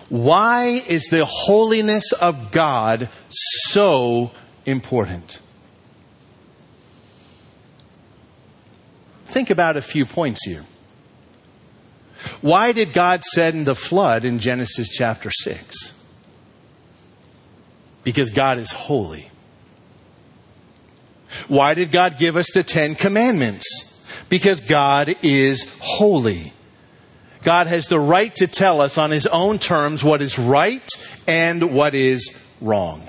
Why 0.09 0.83
is 0.87 1.09
the 1.11 1.25
holiness 1.25 2.13
of 2.13 2.53
God 2.53 3.09
so 3.31 4.31
important? 4.65 5.41
Think 9.25 9.51
about 9.51 9.77
a 9.77 9.83
few 9.83 10.07
points 10.07 10.45
here. 10.45 10.65
Why 12.41 12.73
did 12.73 12.93
God 12.93 13.25
send 13.25 13.67
the 13.67 13.75
flood 13.75 14.25
in 14.25 14.39
Genesis 14.39 14.89
chapter 14.89 15.31
6? 15.31 15.93
Because 18.05 18.31
God 18.31 18.59
is 18.59 18.71
holy. 18.71 19.31
Why 21.49 21.75
did 21.75 21.91
God 21.91 22.19
give 22.19 22.37
us 22.37 22.51
the 22.55 22.63
Ten 22.63 22.95
Commandments? 22.95 23.67
Because 24.29 24.61
God 24.61 25.17
is 25.23 25.77
holy. 25.81 26.53
God 27.47 27.69
has 27.69 27.87
the 27.87 28.01
right 28.01 28.35
to 28.35 28.49
tell 28.49 28.81
us 28.81 28.99
on 28.99 29.13
His 29.13 29.25
own 29.29 29.61
terms 29.61 30.03
what 30.03 30.21
is 30.21 30.37
right 30.37 30.85
and 31.29 31.73
what 31.73 31.95
is 31.95 32.37
wrong. 32.61 33.09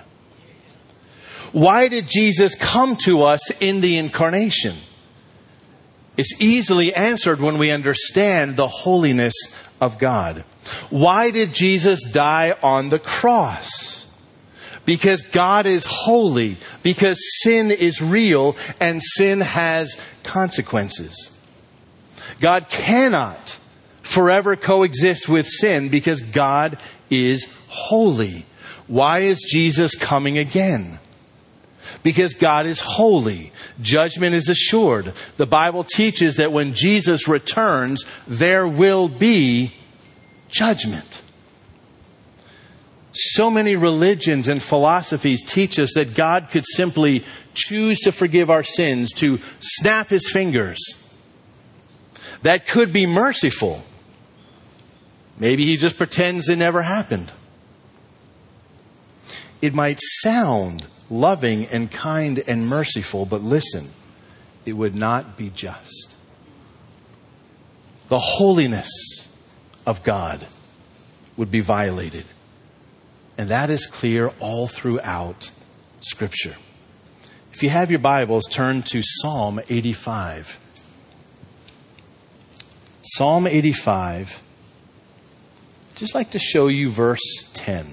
Why 1.54 1.88
did 1.88 2.08
Jesus 2.08 2.54
come 2.54 2.98
to 2.98 3.24
us 3.24 3.50
in 3.60 3.82
the 3.82 3.98
incarnation? 3.98 4.76
It's 6.18 6.40
easily 6.40 6.94
answered 6.94 7.42
when 7.42 7.58
we 7.58 7.72
understand 7.72 8.58
the 8.58 8.68
holiness 8.68 9.34
of 9.82 9.98
God. 9.98 10.44
Why 10.92 11.32
did 11.32 11.56
Jesus 11.56 12.04
die 12.04 12.56
on 12.62 12.90
the 12.90 13.00
cross? 13.00 14.06
Because 14.86 15.24
God 15.24 15.66
is 15.66 15.88
holy, 15.90 16.58
because 16.84 17.18
sin 17.42 17.72
is 17.72 18.04
real, 18.04 18.56
and 18.80 19.02
sin 19.02 19.42
has 19.42 20.00
consequences. 20.22 21.32
God 22.40 22.70
cannot 22.70 23.58
forever 24.18 24.56
coexist 24.56 25.30
with 25.30 25.46
sin 25.46 25.90
because 25.90 26.22
God 26.22 26.80
is 27.12 27.48
holy. 27.68 28.48
Why 28.88 29.20
is 29.20 29.46
Jesus 29.48 29.94
coming 29.94 30.40
again? 30.40 30.98
Because 32.02 32.34
God 32.34 32.66
is 32.66 32.80
holy. 32.80 33.52
Judgment 33.80 34.34
is 34.34 34.50
assured. 34.50 35.14
The 35.38 35.46
Bible 35.46 35.84
teaches 35.84 36.38
that 36.38 36.52
when 36.52 36.74
Jesus 36.74 37.28
returns, 37.28 38.06
there 38.28 38.68
will 38.68 39.08
be 39.08 39.74
judgment. 40.50 41.22
So 43.14 43.52
many 43.52 43.76
religions 43.76 44.48
and 44.48 44.64
philosophies 44.64 45.44
teach 45.44 45.78
us 45.78 45.94
that 45.94 46.16
God 46.16 46.50
could 46.50 46.66
simply 46.66 47.24
choose 47.54 48.00
to 48.00 48.12
forgive 48.12 48.50
our 48.50 48.64
sins, 48.64 49.12
to 49.18 49.40
snap 49.60 50.10
his 50.10 50.28
fingers. 50.28 50.80
That 52.42 52.66
could 52.66 52.92
be 52.92 53.06
merciful. 53.06 53.84
Maybe 55.40 55.66
he 55.66 55.78
just 55.78 55.98
pretends 55.98 56.50
it 56.50 56.58
never 56.58 56.82
happened. 56.82 57.32
It 59.62 59.74
might 59.74 60.00
sound 60.22 60.88
loving 61.10 61.66
and 61.66 61.92
kind 61.92 62.44
and 62.48 62.68
merciful, 62.68 63.26
but 63.26 63.42
listen, 63.42 63.90
it 64.66 64.74
would 64.74 64.96
not 64.96 65.38
be 65.38 65.50
just. 65.50 66.16
The 68.10 68.20
holiness 68.20 68.90
of 69.86 70.04
God 70.04 70.48
would 71.36 71.52
be 71.52 71.60
violated. 71.60 72.26
And 73.38 73.50
that 73.50 73.70
is 73.70 73.86
clear 73.86 74.30
all 74.40 74.68
throughout 74.68 75.52
Scripture. 76.02 76.56
If 77.54 77.62
you 77.64 77.70
have 77.70 77.90
your 77.90 78.00
Bibles, 78.00 78.46
turn 78.50 78.82
to 78.84 79.02
Psalm 79.04 79.60
85. 79.70 80.60
Psalm 83.02 83.48
85. 83.48 84.44
Just 85.98 86.14
like 86.14 86.30
to 86.32 86.40
show 86.40 86.68
you 86.68 86.92
verse 86.92 87.50
10. 87.54 87.88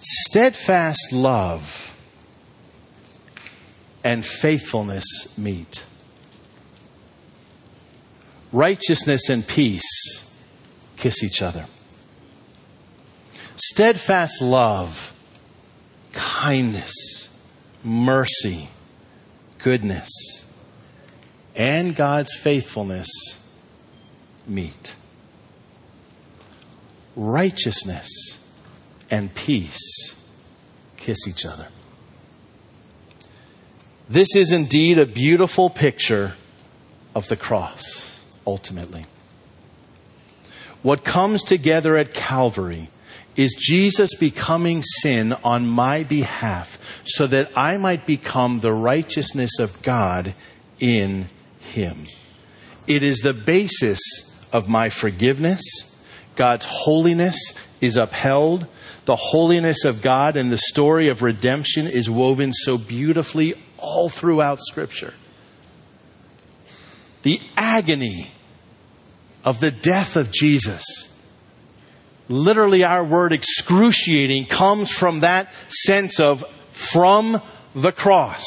Steadfast 0.00 1.12
love 1.12 1.96
and 4.02 4.26
faithfulness 4.26 5.38
meet. 5.38 5.84
Righteousness 8.52 9.28
and 9.28 9.46
peace 9.46 10.36
kiss 10.96 11.22
each 11.22 11.42
other. 11.42 11.66
Steadfast 13.54 14.42
love, 14.42 15.16
kindness, 16.12 17.28
mercy, 17.84 18.68
goodness, 19.58 20.39
and 21.54 21.94
God's 21.94 22.36
faithfulness 22.36 23.08
meet. 24.46 24.94
Righteousness 27.16 28.08
and 29.10 29.34
peace 29.34 30.16
kiss 30.96 31.26
each 31.28 31.44
other. 31.44 31.68
This 34.08 34.34
is 34.34 34.52
indeed 34.52 34.98
a 34.98 35.06
beautiful 35.06 35.70
picture 35.70 36.34
of 37.14 37.28
the 37.28 37.36
cross, 37.36 38.24
ultimately. 38.46 39.06
What 40.82 41.04
comes 41.04 41.42
together 41.42 41.96
at 41.96 42.14
Calvary 42.14 42.90
is 43.36 43.54
Jesus 43.58 44.14
becoming 44.14 44.82
sin 44.82 45.34
on 45.44 45.68
my 45.68 46.02
behalf 46.02 47.02
so 47.04 47.26
that 47.26 47.50
I 47.56 47.76
might 47.76 48.06
become 48.06 48.60
the 48.60 48.72
righteousness 48.72 49.58
of 49.58 49.82
God 49.82 50.34
in 50.78 51.28
Him. 51.70 52.06
It 52.86 53.02
is 53.02 53.18
the 53.18 53.34
basis 53.34 54.00
of 54.52 54.68
my 54.68 54.90
forgiveness. 54.90 55.62
God's 56.36 56.66
holiness 56.68 57.38
is 57.80 57.96
upheld 57.96 58.66
the 59.10 59.16
holiness 59.16 59.84
of 59.84 60.02
God 60.02 60.36
and 60.36 60.52
the 60.52 60.58
story 60.58 61.08
of 61.08 61.20
redemption 61.20 61.88
is 61.88 62.08
woven 62.08 62.52
so 62.52 62.78
beautifully 62.78 63.54
all 63.76 64.08
throughout 64.08 64.60
Scripture. 64.60 65.14
The 67.22 67.40
agony 67.56 68.30
of 69.44 69.58
the 69.58 69.72
death 69.72 70.16
of 70.16 70.30
Jesus, 70.30 70.84
literally, 72.28 72.84
our 72.84 73.02
word 73.02 73.32
excruciating 73.32 74.46
comes 74.46 74.90
from 74.90 75.20
that 75.20 75.52
sense 75.68 76.20
of 76.20 76.44
from 76.70 77.42
the 77.74 77.90
cross. 77.90 78.44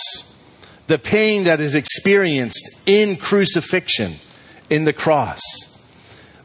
The 0.88 1.00
pain 1.00 1.46
that 1.46 1.60
is 1.60 1.76
experienced 1.76 2.82
in 2.86 3.16
crucifixion, 3.16 4.16
in 4.70 4.86
the 4.86 4.94
cross. 4.94 5.42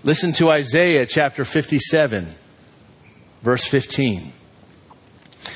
Listen 0.04 0.32
to 0.34 0.50
Isaiah 0.50 1.06
chapter 1.06 1.44
57 1.44 2.28
Verse 3.42 3.64
15. 3.64 4.32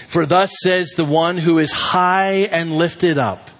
For 0.09 0.27
thus 0.27 0.55
says 0.63 0.91
the 0.91 1.05
one 1.05 1.39
who 1.39 1.59
is 1.59 1.73
high 1.73 2.49
and 2.51 2.77
lifted 2.77 3.19
up, 3.19 3.51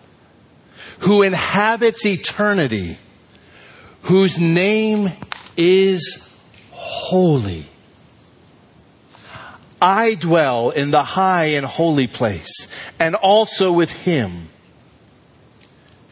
who 1.01 1.23
inhabits 1.23 2.07
eternity, 2.07 2.99
whose 4.03 4.39
name 4.39 5.09
is 5.57 6.39
holy. 6.71 7.65
I 9.81 10.15
dwell 10.15 10.71
in 10.71 10.93
the 10.93 11.03
high 11.03 11.47
and 11.47 11.67
holy 11.67 12.07
place, 12.07 12.69
and 13.01 13.17
also 13.17 13.73
with 13.73 14.05
him 14.05 14.49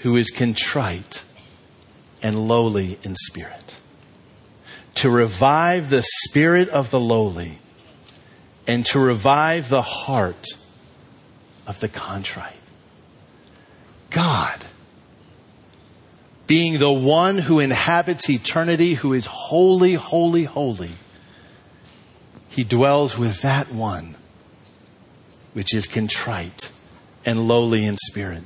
who 0.01 0.17
is 0.17 0.31
contrite 0.31 1.25
and 2.23 2.49
lowly 2.49 2.99
in 3.03 3.17
spirit, 3.17 3.77
to 4.95 5.11
revive 5.11 5.91
the 5.91 6.03
spirit 6.03 6.69
of 6.69 6.91
the 6.91 7.01
lowly 7.01 7.59
and 8.67 8.85
to 8.87 8.99
revive 8.99 9.69
the 9.69 9.83
heart 9.83 10.47
of 11.67 11.81
the 11.81 11.89
contrite. 11.89 12.57
God, 14.11 14.65
being 16.47 16.79
the 16.79 16.93
one 16.93 17.39
who 17.39 17.61
inhabits 17.61 18.29
eternity, 18.29 18.95
who 18.95 19.13
is 19.13 19.27
holy, 19.27 19.95
holy, 19.95 20.45
holy, 20.45 20.93
he 22.49 22.65
dwells 22.65 23.17
with 23.17 23.43
that 23.43 23.73
one 23.73 24.17
which 25.53 25.75
is 25.75 25.87
contrite 25.87 26.71
and 27.25 27.47
lowly 27.47 27.85
in 27.85 27.97
spirit. 27.97 28.43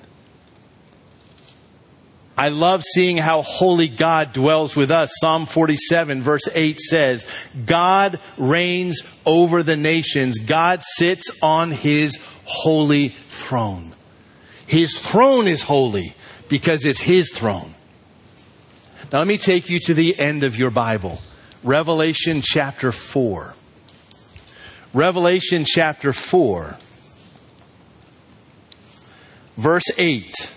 I 2.36 2.48
love 2.48 2.82
seeing 2.82 3.16
how 3.16 3.42
holy 3.42 3.88
God 3.88 4.32
dwells 4.32 4.74
with 4.74 4.90
us. 4.90 5.12
Psalm 5.20 5.46
47 5.46 6.22
verse 6.22 6.48
8 6.52 6.80
says, 6.80 7.28
God 7.64 8.18
reigns 8.36 9.02
over 9.24 9.62
the 9.62 9.76
nations. 9.76 10.38
God 10.38 10.82
sits 10.82 11.30
on 11.42 11.70
his 11.70 12.18
holy 12.44 13.10
throne. 13.10 13.92
His 14.66 14.98
throne 14.98 15.46
is 15.46 15.62
holy 15.62 16.14
because 16.48 16.84
it's 16.84 17.00
his 17.00 17.30
throne. 17.32 17.74
Now 19.12 19.18
let 19.18 19.28
me 19.28 19.38
take 19.38 19.70
you 19.70 19.78
to 19.80 19.94
the 19.94 20.18
end 20.18 20.42
of 20.42 20.56
your 20.56 20.70
Bible. 20.70 21.20
Revelation 21.62 22.42
chapter 22.42 22.90
4. 22.90 23.54
Revelation 24.94 25.64
chapter 25.66 26.12
4, 26.12 26.76
verse 29.56 29.82
8, 29.98 30.53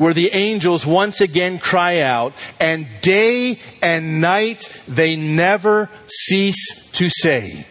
where 0.00 0.14
the 0.14 0.32
angels 0.32 0.86
once 0.86 1.20
again 1.20 1.58
cry 1.58 2.00
out, 2.00 2.32
and 2.58 2.88
day 3.02 3.58
and 3.82 4.22
night 4.22 4.66
they 4.88 5.14
never 5.14 5.90
cease 6.06 6.90
to 6.92 7.10
say, 7.10 7.66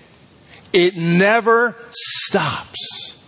It 0.72 0.96
never 0.96 1.76
stops. 1.92 3.20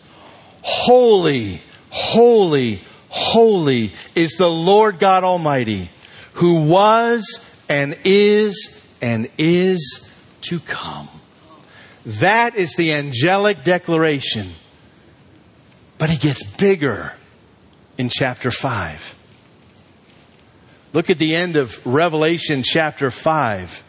Holy, 0.62 1.62
holy, 1.90 2.82
holy 3.10 3.92
is 4.14 4.34
the 4.34 4.52
Lord 4.52 5.00
God 5.00 5.24
Almighty, 5.24 5.90
who 6.34 6.62
was 6.66 7.66
and 7.68 7.98
is 8.06 8.96
and 9.02 9.32
is 9.40 10.12
to 10.42 10.60
come. 10.60 11.10
That 12.06 12.56
is 12.56 12.76
the 12.76 12.94
angelic 12.94 13.64
declaration. 13.64 14.50
But 15.98 16.12
he 16.12 16.18
gets 16.18 16.44
bigger 16.44 17.14
in 18.02 18.10
chapter 18.10 18.50
5. 18.50 19.16
Look 20.92 21.12
at 21.12 21.20
the 21.20 21.36
end 21.36 21.56
of 21.56 21.86
Revelation 21.86 22.64
chapter 22.66 23.12
5. 23.12 23.84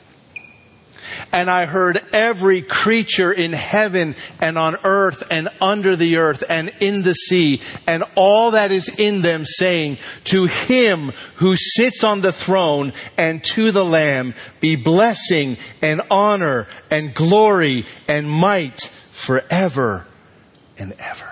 And 1.33 1.48
I 1.48 1.64
heard 1.64 2.03
every 2.12 2.61
creature 2.61 3.33
in 3.33 3.55
heaven 3.55 4.14
and 4.38 4.59
on 4.59 4.77
earth 4.85 5.22
and 5.31 5.48
under 5.62 5.96
the 5.96 6.16
earth 6.16 6.44
and 6.46 6.75
in 6.79 7.03
the 7.03 7.14
sea 7.14 7.62
and 7.87 8.05
all 8.14 8.51
that 8.51 8.70
is 8.70 8.90
in 8.98 9.22
them 9.22 9.46
saying, 9.46 9.96
To 10.25 10.44
him 10.44 11.12
who 11.37 11.57
sits 11.57 12.05
on 12.05 12.20
the 12.20 12.33
throne 12.33 12.92
and 13.16 13.42
to 13.44 13.72
the 13.72 13.85
Lamb 13.85 14.35
be 14.61 14.77
blessing 14.77 15.57
and 15.81 16.03
honor 16.11 16.68
and 16.90 17.14
glory 17.14 17.87
and 18.07 18.31
might 18.31 18.83
forever 18.83 20.07
and 20.77 20.92
ever. 20.98 21.32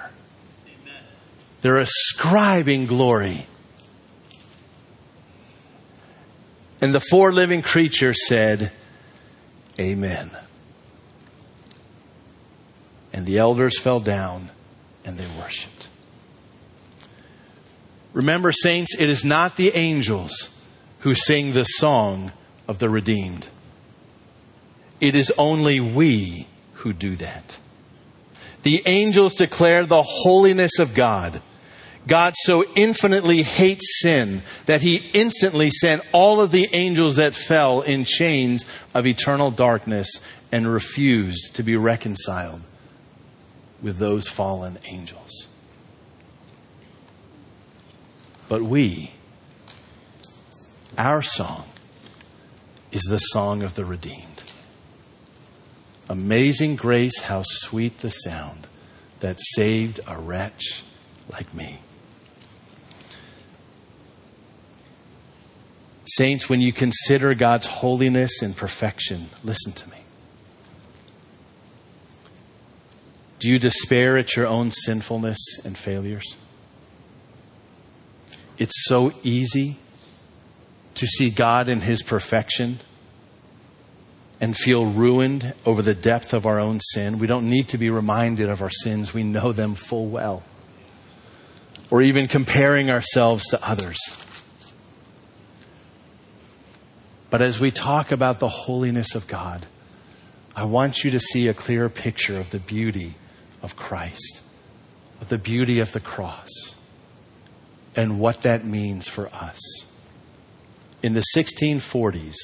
They're 1.63 1.79
ascribing 1.79 2.87
glory. 2.87 3.47
And 6.81 6.95
the 6.95 7.01
four 7.01 7.33
living 7.33 7.63
creatures 7.63 8.27
said, 8.27 8.73
Amen. 9.79 10.31
And 13.13 13.27
the 13.27 13.39
elders 13.39 13.79
fell 13.79 14.01
down 14.01 14.51
and 15.05 15.19
they 15.19 15.27
worshiped. 15.39 15.89
Remember, 18.13 18.53
saints, 18.53 18.97
it 18.99 19.09
is 19.09 19.25
not 19.25 19.57
the 19.57 19.73
angels 19.75 20.49
who 21.01 21.15
sing 21.15 21.53
the 21.53 21.65
song 21.65 22.33
of 22.67 22.79
the 22.79 22.89
redeemed. 22.89 23.47
It 25.01 25.15
is 25.15 25.33
only 25.39 25.81
we 25.81 26.47
who 26.75 26.93
do 26.93 27.17
that. 27.17 27.59
The 28.63 28.83
angels 28.87 29.35
declare 29.35 29.87
the 29.87 30.03
holiness 30.03 30.79
of 30.79 30.95
God. 30.95 31.41
God 32.07 32.35
so 32.45 32.65
infinitely 32.75 33.43
hates 33.43 34.01
sin 34.01 34.43
that 34.67 34.81
he 34.81 35.11
instantly 35.13 35.71
sent 35.71 36.03
all 36.13 36.41
of 36.41 36.51
the 36.51 36.69
angels 36.73 37.17
that 37.17 37.35
fell 37.35 37.83
in 37.83 38.05
chains 38.05 38.65
of 38.95 39.07
eternal 39.07 39.51
darkness 39.51 40.09
and 40.51 40.73
refused 40.73 41.55
to 41.55 41.63
be 41.63 41.77
reconciled 41.77 42.63
with 43.83 43.99
those 43.99 44.27
fallen 44.29 44.79
angels. 44.91 45.47
But 48.49 48.63
we, 48.63 49.13
our 50.99 51.23
song, 51.23 51.65
is 52.91 53.03
the 53.03 53.19
song 53.19 53.63
of 53.63 53.77
the 53.77 53.85
redeemed. 53.85 54.43
Amazing 56.09 56.75
grace, 56.75 57.21
how 57.21 57.43
sweet 57.45 57.99
the 57.99 58.11
sound 58.11 58.67
that 59.21 59.39
saved 59.39 60.01
a 60.09 60.19
wretch 60.19 60.83
like 61.31 61.55
me. 61.55 61.79
Saints, 66.17 66.49
when 66.49 66.61
you 66.61 66.73
consider 66.73 67.35
God's 67.35 67.67
holiness 67.67 68.43
and 68.43 68.57
perfection, 68.57 69.31
listen 69.45 69.73
to 69.73 69.91
me. 69.91 69.99
Do 73.39 73.49
you 73.49 73.59
despair 73.59 74.19
at 74.19 74.37
your 74.37 74.47
own 74.47 74.71
sinfulness 74.71 75.39
and 75.65 75.77
failures? 75.77 76.37
It's 78.59 78.85
so 78.85 79.13
easy 79.23 79.79
to 80.95 81.07
see 81.07 81.31
God 81.31 81.69
in 81.69 81.81
His 81.81 82.03
perfection 82.03 82.81
and 84.41 84.57
feel 84.57 84.85
ruined 84.85 85.55
over 85.65 85.81
the 85.81 85.95
depth 85.95 86.35
of 86.35 86.45
our 86.45 86.59
own 86.59 86.81
sin. 86.81 87.19
We 87.19 87.27
don't 87.27 87.49
need 87.49 87.69
to 87.69 87.79
be 87.79 87.89
reminded 87.89 88.49
of 88.49 88.63
our 88.63 88.71
sins, 88.71 89.15
we 89.15 89.23
know 89.23 89.53
them 89.53 89.75
full 89.75 90.09
well. 90.09 90.43
Or 91.91 92.03
even 92.03 92.27
comparing 92.27 92.91
ourselves 92.91 93.45
to 93.49 93.69
others. 93.69 93.99
But 97.31 97.41
as 97.41 97.61
we 97.61 97.71
talk 97.71 98.11
about 98.11 98.41
the 98.41 98.49
holiness 98.49 99.15
of 99.15 99.29
God, 99.29 99.67
I 100.57 100.65
want 100.65 101.05
you 101.05 101.13
to 101.13 101.21
see 101.21 101.47
a 101.47 101.55
clear 101.55 101.89
picture 101.89 102.39
of 102.39 102.51
the 102.51 102.59
beauty 102.59 103.15
of 103.63 103.77
Christ, 103.77 104.43
of 105.21 105.29
the 105.29 105.39
beauty 105.39 105.79
of 105.79 105.93
the 105.93 106.01
cross, 106.01 106.51
and 107.95 108.19
what 108.19 108.43
that 108.43 108.65
means 108.65 109.07
for 109.07 109.29
us. 109.29 109.59
In 111.03 111.15
the 111.15 111.25
1640s, 111.37 112.35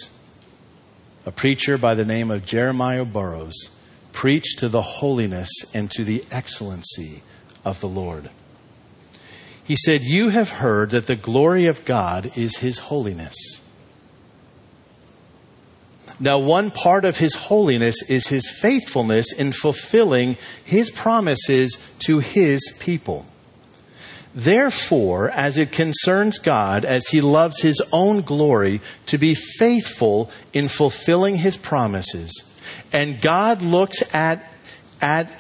a 1.26 1.32
preacher 1.32 1.76
by 1.76 1.94
the 1.94 2.04
name 2.04 2.30
of 2.30 2.46
Jeremiah 2.46 3.04
Burroughs 3.04 3.70
preached 4.12 4.60
to 4.60 4.68
the 4.68 4.82
holiness 4.82 5.50
and 5.74 5.90
to 5.90 6.04
the 6.04 6.24
excellency 6.30 7.22
of 7.64 7.80
the 7.80 7.88
Lord. 7.88 8.30
He 9.64 9.76
said, 9.76 10.02
You 10.02 10.28
have 10.28 10.50
heard 10.50 10.90
that 10.90 11.06
the 11.06 11.16
glory 11.16 11.66
of 11.66 11.84
God 11.84 12.30
is 12.36 12.58
his 12.58 12.78
holiness. 12.78 13.34
Now, 16.18 16.38
one 16.38 16.70
part 16.70 17.04
of 17.04 17.18
his 17.18 17.34
holiness 17.34 17.96
is 18.08 18.28
his 18.28 18.48
faithfulness 18.48 19.32
in 19.32 19.52
fulfilling 19.52 20.36
his 20.64 20.88
promises 20.90 21.76
to 22.00 22.20
his 22.20 22.74
people. 22.80 23.26
Therefore, 24.34 25.30
as 25.30 25.58
it 25.58 25.72
concerns 25.72 26.38
God, 26.38 26.84
as 26.84 27.08
he 27.08 27.20
loves 27.20 27.60
his 27.60 27.82
own 27.92 28.22
glory, 28.22 28.80
to 29.06 29.18
be 29.18 29.34
faithful 29.34 30.30
in 30.52 30.68
fulfilling 30.68 31.36
his 31.36 31.56
promises, 31.56 32.30
and 32.92 33.20
God 33.20 33.62
looks 33.62 34.02
at, 34.14 34.44
at 35.00 35.30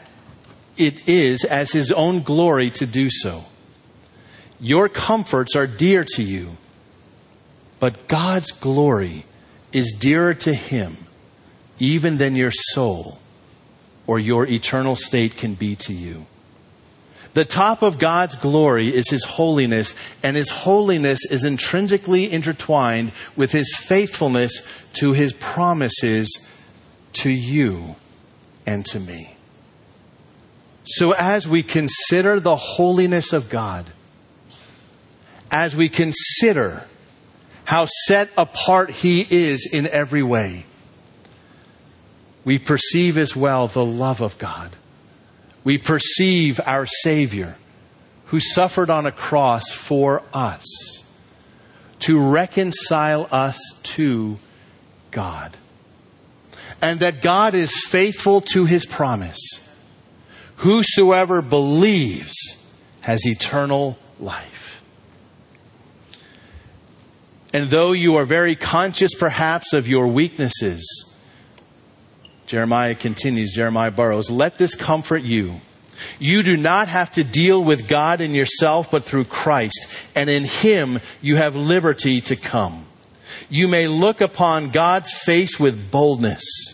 it 0.76 1.08
is 1.08 1.44
as 1.44 1.72
his 1.72 1.92
own 1.92 2.22
glory 2.22 2.70
to 2.70 2.86
do 2.86 3.08
so. 3.10 3.44
Your 4.60 4.88
comforts 4.88 5.56
are 5.56 5.66
dear 5.66 6.04
to 6.14 6.22
you, 6.22 6.56
but 7.80 8.08
God's 8.08 8.52
glory 8.52 9.24
is 9.76 9.92
dearer 9.92 10.32
to 10.32 10.54
Him 10.54 10.96
even 11.78 12.16
than 12.16 12.34
your 12.34 12.50
soul 12.50 13.18
or 14.06 14.18
your 14.18 14.46
eternal 14.46 14.96
state 14.96 15.36
can 15.36 15.52
be 15.52 15.76
to 15.76 15.92
you. 15.92 16.24
The 17.34 17.44
top 17.44 17.82
of 17.82 17.98
God's 17.98 18.36
glory 18.36 18.94
is 18.94 19.10
His 19.10 19.24
holiness, 19.24 19.94
and 20.22 20.34
His 20.34 20.48
holiness 20.48 21.26
is 21.30 21.44
intrinsically 21.44 22.32
intertwined 22.32 23.12
with 23.36 23.52
His 23.52 23.76
faithfulness 23.76 24.66
to 24.94 25.12
His 25.12 25.34
promises 25.34 26.26
to 27.12 27.28
you 27.28 27.96
and 28.64 28.86
to 28.86 28.98
me. 28.98 29.36
So, 30.84 31.12
as 31.12 31.46
we 31.46 31.62
consider 31.62 32.40
the 32.40 32.56
holiness 32.56 33.34
of 33.34 33.50
God, 33.50 33.84
as 35.50 35.76
we 35.76 35.90
consider 35.90 36.86
how 37.66 37.86
set 38.06 38.30
apart 38.38 38.90
he 38.90 39.26
is 39.28 39.68
in 39.70 39.86
every 39.86 40.22
way. 40.22 40.64
We 42.44 42.58
perceive 42.58 43.18
as 43.18 43.36
well 43.36 43.66
the 43.66 43.84
love 43.84 44.20
of 44.20 44.38
God. 44.38 44.70
We 45.64 45.76
perceive 45.76 46.60
our 46.64 46.86
Savior 46.86 47.58
who 48.26 48.40
suffered 48.40 48.88
on 48.88 49.04
a 49.04 49.12
cross 49.12 49.70
for 49.70 50.22
us 50.32 50.64
to 52.00 52.20
reconcile 52.20 53.28
us 53.30 53.58
to 53.82 54.38
God. 55.10 55.56
And 56.80 57.00
that 57.00 57.22
God 57.22 57.54
is 57.54 57.72
faithful 57.88 58.42
to 58.52 58.64
his 58.64 58.86
promise. 58.86 59.40
Whosoever 60.56 61.42
believes 61.42 62.34
has 63.00 63.26
eternal 63.26 63.98
life. 64.20 64.55
And 67.56 67.70
though 67.70 67.92
you 67.92 68.16
are 68.16 68.26
very 68.26 68.54
conscious 68.54 69.14
perhaps 69.14 69.72
of 69.72 69.88
your 69.88 70.08
weaknesses, 70.08 71.16
Jeremiah 72.46 72.94
continues, 72.94 73.54
Jeremiah 73.54 73.90
Burroughs, 73.90 74.30
let 74.30 74.58
this 74.58 74.74
comfort 74.74 75.22
you. 75.22 75.62
You 76.18 76.42
do 76.42 76.58
not 76.58 76.88
have 76.88 77.12
to 77.12 77.24
deal 77.24 77.64
with 77.64 77.88
God 77.88 78.20
and 78.20 78.34
yourself, 78.36 78.90
but 78.90 79.04
through 79.04 79.24
Christ, 79.24 79.88
and 80.14 80.28
in 80.28 80.44
Him 80.44 81.00
you 81.22 81.36
have 81.36 81.56
liberty 81.56 82.20
to 82.20 82.36
come. 82.36 82.88
you 83.48 83.68
may 83.68 83.88
look 83.88 84.20
upon 84.20 84.68
God's 84.68 85.10
face 85.10 85.58
with 85.58 85.90
boldness. 85.90 86.65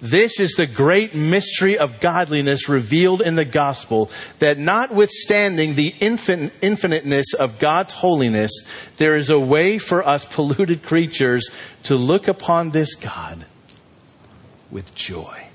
This 0.00 0.38
is 0.38 0.52
the 0.52 0.66
great 0.66 1.14
mystery 1.14 1.76
of 1.76 1.98
godliness 1.98 2.68
revealed 2.68 3.20
in 3.20 3.34
the 3.34 3.44
gospel 3.44 4.10
that 4.38 4.56
notwithstanding 4.56 5.74
the 5.74 5.90
infin- 5.92 6.52
infiniteness 6.62 7.34
of 7.34 7.58
God's 7.58 7.94
holiness, 7.94 8.52
there 8.96 9.16
is 9.16 9.28
a 9.28 9.40
way 9.40 9.78
for 9.78 10.06
us 10.06 10.24
polluted 10.24 10.84
creatures 10.84 11.50
to 11.84 11.96
look 11.96 12.28
upon 12.28 12.70
this 12.70 12.94
God 12.94 13.44
with 14.70 14.94
joy. 14.94 15.48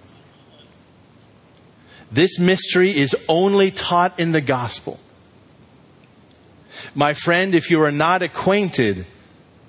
This 2.11 2.37
mystery 2.37 2.95
is 2.95 3.15
only 3.29 3.71
taught 3.71 4.19
in 4.19 4.33
the 4.33 4.41
gospel. 4.41 4.99
My 6.93 7.13
friend, 7.13 7.55
if 7.55 7.71
you 7.71 7.81
are 7.81 7.91
not 7.91 8.21
acquainted 8.21 9.05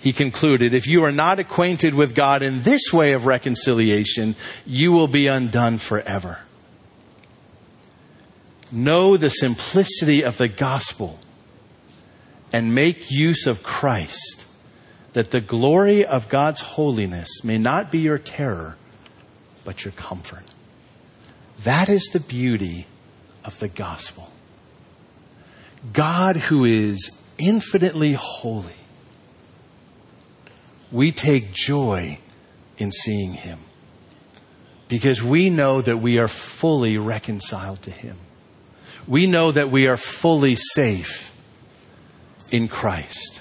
he 0.04 0.12
concluded, 0.12 0.74
if 0.74 0.86
you 0.86 1.02
are 1.02 1.10
not 1.10 1.38
acquainted 1.38 1.94
with 1.94 2.14
God 2.14 2.42
in 2.42 2.60
this 2.60 2.92
way 2.92 3.14
of 3.14 3.24
reconciliation, 3.24 4.36
you 4.66 4.92
will 4.92 5.08
be 5.08 5.28
undone 5.28 5.78
forever. 5.78 6.40
Know 8.70 9.16
the 9.16 9.30
simplicity 9.30 10.22
of 10.22 10.36
the 10.36 10.48
gospel 10.48 11.18
and 12.52 12.74
make 12.74 13.10
use 13.10 13.46
of 13.46 13.62
Christ, 13.62 14.46
that 15.14 15.30
the 15.30 15.40
glory 15.40 16.04
of 16.04 16.28
God's 16.28 16.60
holiness 16.60 17.42
may 17.42 17.56
not 17.56 17.90
be 17.90 18.00
your 18.00 18.18
terror, 18.18 18.76
but 19.64 19.86
your 19.86 19.92
comfort. 19.92 20.44
That 21.62 21.88
is 21.88 22.04
the 22.12 22.20
beauty 22.20 22.86
of 23.42 23.58
the 23.58 23.68
gospel. 23.68 24.30
God, 25.94 26.36
who 26.36 26.66
is 26.66 27.10
infinitely 27.38 28.12
holy, 28.12 28.74
we 30.92 31.12
take 31.12 31.52
joy 31.52 32.18
in 32.78 32.92
seeing 32.92 33.32
him 33.32 33.58
because 34.88 35.22
we 35.22 35.50
know 35.50 35.80
that 35.80 35.98
we 35.98 36.18
are 36.18 36.28
fully 36.28 36.98
reconciled 36.98 37.82
to 37.82 37.90
him. 37.90 38.16
We 39.06 39.26
know 39.26 39.52
that 39.52 39.70
we 39.70 39.86
are 39.86 39.96
fully 39.96 40.56
safe 40.56 41.36
in 42.50 42.68
Christ. 42.68 43.40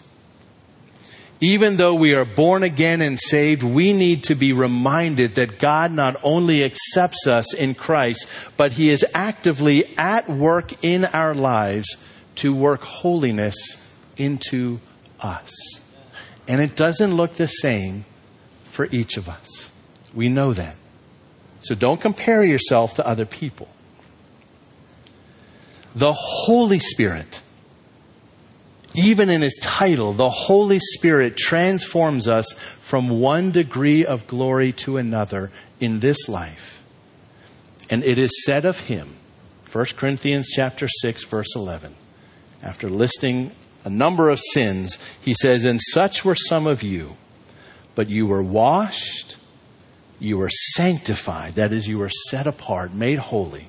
Even 1.40 1.76
though 1.76 1.94
we 1.94 2.14
are 2.14 2.26
born 2.26 2.64
again 2.64 3.02
and 3.02 3.20
saved, 3.20 3.64
we 3.64 3.92
need 3.92 4.24
to 4.24 4.36
be 4.36 4.54
reminded 4.54 5.36
that 5.36 5.60
God 5.60 5.92
not 5.92 6.16
only 6.24 6.64
accepts 6.64 7.28
us 7.28 7.54
in 7.54 7.76
Christ, 7.76 8.28
but 8.56 8.72
He 8.72 8.90
is 8.90 9.06
actively 9.14 9.98
at 9.98 10.30
work 10.30 10.84
in 10.84 11.04
our 11.04 11.36
lives 11.36 11.98
to 12.36 12.56
work 12.56 12.82
holiness 12.82 13.56
into 14.16 14.80
us. 15.20 15.52
And 16.48 16.62
it 16.62 16.76
doesn't 16.76 17.16
look 17.16 17.34
the 17.34 17.48
same 17.48 18.06
for 18.66 18.88
each 18.92 19.18
of 19.18 19.30
us. 19.30 19.72
We 20.14 20.30
know 20.30 20.54
that. 20.54 20.76
So 21.60 21.76
don't 21.76 22.02
compare 22.02 22.44
yourself 22.44 22.96
to 22.96 23.08
other 23.08 23.26
people. 23.26 23.70
The 25.96 26.14
Holy 26.14 26.80
Spirit, 26.80 27.42
even 28.96 29.30
in 29.30 29.42
his 29.42 29.58
title, 29.62 30.12
the 30.12 30.30
Holy 30.30 30.80
Spirit 30.80 31.38
transforms 31.38 32.28
us 32.28 32.52
from 32.82 33.22
one 33.22 33.52
degree 33.52 34.06
of 34.06 34.28
glory 34.28 34.72
to 34.74 34.98
another 34.98 35.52
in 35.80 36.00
this 36.00 36.28
life. 36.28 36.84
And 37.90 38.04
it 38.04 38.18
is 38.18 38.44
said 38.44 38.66
of 38.66 38.82
him, 38.82 39.16
1 39.72 39.86
Corinthians 39.96 40.48
chapter 40.50 40.88
6 40.88 41.24
verse 41.26 41.56
11, 41.56 41.96
after 42.62 42.90
listing 42.90 43.52
a 43.84 43.90
number 43.90 44.30
of 44.30 44.40
sins, 44.54 44.98
he 45.22 45.34
says, 45.34 45.66
And 45.66 45.80
such 45.92 46.24
were 46.24 46.36
some 46.36 46.68
of 46.68 46.84
you, 46.84 47.18
but 47.96 48.10
you 48.10 48.26
were 48.26 48.44
washed, 48.44 49.38
you 50.20 50.38
were 50.38 50.50
sanctified, 50.50 51.56
that 51.56 51.74
is, 51.74 51.88
you 51.88 51.98
were 51.98 52.12
set 52.30 52.48
apart, 52.48 52.94
made 52.94 53.20
holy. 53.20 53.68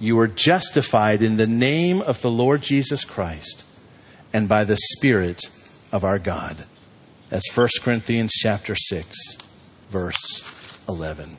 You 0.00 0.16
were 0.16 0.26
justified 0.26 1.22
in 1.22 1.36
the 1.36 1.46
name 1.46 2.02
of 2.02 2.20
the 2.22 2.30
Lord 2.30 2.62
Jesus 2.62 3.04
Christ 3.04 3.64
and 4.32 4.48
by 4.48 4.64
the 4.64 4.76
Spirit 4.76 5.48
of 5.92 6.04
our 6.04 6.18
God. 6.18 6.66
That's 7.28 7.56
1 7.56 7.68
Corinthians 7.80 8.32
chapter 8.32 8.74
6, 8.74 9.36
verse 9.90 10.78
11. 10.88 11.36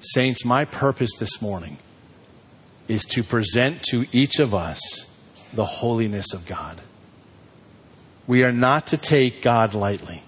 Saints, 0.00 0.44
my 0.44 0.64
purpose 0.64 1.10
this 1.18 1.42
morning 1.42 1.78
is 2.88 3.04
to 3.04 3.22
present 3.22 3.82
to 3.84 4.06
each 4.12 4.38
of 4.38 4.54
us 4.54 4.80
the 5.52 5.64
holiness 5.64 6.32
of 6.32 6.46
God. 6.46 6.80
We 8.26 8.44
are 8.44 8.52
not 8.52 8.88
to 8.88 8.96
take 8.96 9.42
God 9.42 9.74
lightly. 9.74 10.22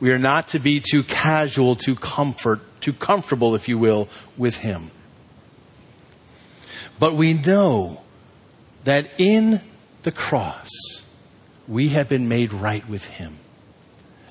We 0.00 0.12
are 0.12 0.18
not 0.18 0.48
to 0.48 0.58
be 0.58 0.80
too 0.80 1.02
casual, 1.02 1.76
too 1.76 1.94
comfort, 1.94 2.60
too 2.80 2.92
comfortable, 2.92 3.54
if 3.54 3.68
you 3.68 3.78
will, 3.78 4.08
with 4.36 4.58
Him. 4.58 4.90
But 6.98 7.14
we 7.14 7.32
know 7.32 8.02
that 8.84 9.10
in 9.18 9.60
the 10.02 10.12
cross, 10.12 10.70
we 11.68 11.88
have 11.90 12.08
been 12.08 12.28
made 12.28 12.52
right 12.52 12.86
with 12.88 13.06
Him. 13.06 13.38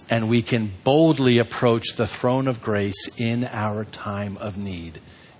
And 0.07 0.29
we 0.29 0.43
can 0.43 0.71
boldly 0.83 1.39
approach 1.39 1.95
the 1.95 2.05
throne 2.05 2.47
of 2.47 2.61
grace 2.61 3.09
in 3.17 3.45
our 3.45 3.85
time 3.85 4.37
of 4.37 4.55
need. 4.57 4.99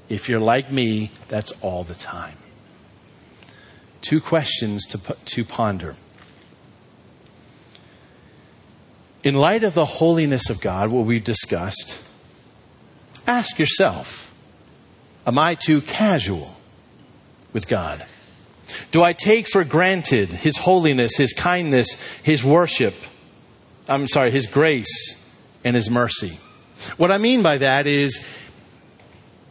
If 0.10 0.28
you're 0.28 0.40
like 0.40 0.72
me, 0.72 1.12
that's 1.28 1.52
all 1.62 1.84
the 1.84 1.94
time 1.94 2.38
two 4.06 4.22
questions 4.22 4.86
to, 4.88 5.00
to 5.26 5.44
ponder. 5.44 5.96
In 9.24 9.34
light 9.34 9.64
of 9.64 9.74
the 9.74 9.86
holiness 9.86 10.50
of 10.50 10.62
God, 10.62 10.90
what 10.90 11.06
we've 11.06 11.24
discussed, 11.24 12.00
ask 13.26 13.58
yourself 13.58 14.32
Am 15.26 15.40
I 15.40 15.56
too 15.56 15.82
casual 15.82 16.56
with 17.52 17.68
God? 17.68 18.06
Do 18.92 19.04
I 19.04 19.14
take 19.14 19.48
for 19.48 19.64
granted 19.64 20.30
His 20.30 20.58
holiness, 20.58 21.18
His 21.18 21.34
kindness, 21.34 21.88
His 22.22 22.44
worship? 22.44 22.94
I'm 23.90 24.08
sorry, 24.08 24.32
His 24.32 24.48
grace 24.48 25.28
and 25.64 25.76
His 25.76 25.90
mercy. 25.90 26.40
What 26.98 27.12
I 27.12 27.18
mean 27.18 27.42
by 27.42 27.58
that 27.58 27.88
is, 27.88 28.24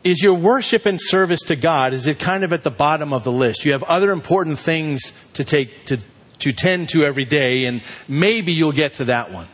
is 0.05 0.23
your 0.23 0.35
worship 0.35 0.85
and 0.85 1.01
service 1.01 1.41
to 1.41 1.57
God, 1.57 1.95
is 1.95 2.07
it 2.07 2.19
kind 2.19 2.45
of 2.45 2.53
at 2.53 2.63
the 2.63 2.71
bottom 2.71 3.15
of 3.15 3.25
the 3.25 3.33
list? 3.33 3.65
You 3.65 3.73
have 3.73 3.83
other 3.85 4.13
important 4.13 4.59
things 4.59 5.13
to 5.33 5.45
take, 5.45 5.87
to, 5.87 5.99
to 6.41 6.53
tend 6.53 6.91
to 6.91 7.05
every 7.05 7.25
day, 7.25 7.65
and 7.65 7.81
maybe 8.07 8.53
you'll 8.53 8.73
get 8.73 8.95
to 8.95 9.07
that 9.07 9.33
one. 9.33 9.49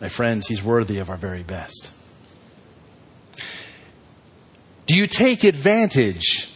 My 0.00 0.08
friends, 0.08 0.48
He's 0.48 0.62
worthy 0.62 0.98
of 0.98 1.08
our 1.08 1.16
very 1.16 1.44
best. 1.44 1.92
Do 4.86 4.96
you 4.96 5.06
take 5.06 5.44
advantage 5.44 6.50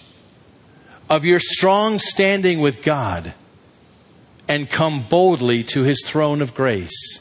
of 1.09 1.25
your 1.25 1.39
strong 1.39 2.01
standing 2.01 2.61
with 2.61 2.83
God 2.83 3.33
and 4.49 4.69
come 4.69 5.05
boldly 5.09 5.63
to 5.65 5.83
His 5.83 6.03
throne 6.05 6.43
of 6.43 6.53
grace 6.53 7.21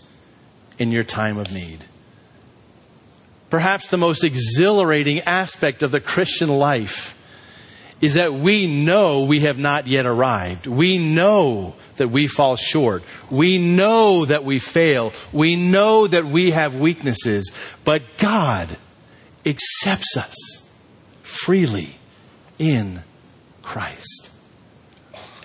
in 0.80 0.92
your 0.92 1.04
time 1.04 1.38
of 1.38 1.54
need? 1.54 1.86
Perhaps 3.54 3.90
the 3.90 3.98
most 3.98 4.24
exhilarating 4.24 5.20
aspect 5.20 5.84
of 5.84 5.92
the 5.92 6.00
Christian 6.00 6.50
life 6.50 7.16
is 8.02 8.16
that 8.16 8.34
we 8.34 8.66
know 8.66 9.26
we 9.26 9.42
have 9.42 9.60
not 9.60 9.86
yet 9.86 10.08
arrived. 10.08 10.66
We 10.66 10.98
know 10.98 11.76
that 11.98 12.08
we 12.08 12.26
fall 12.26 12.56
short. 12.56 13.04
We 13.30 13.60
know 13.60 14.26
that 14.26 14.44
we 14.44 14.58
fail. 14.58 15.14
We 15.32 15.56
know 15.56 16.08
that 16.08 16.26
we 16.26 16.50
have 16.50 16.80
weaknesses. 16.80 17.52
But 17.86 18.02
God 18.18 18.76
accepts 19.46 20.18
us 20.18 20.36
freely 21.22 21.98
in 22.58 23.04
Christ. 23.62 24.32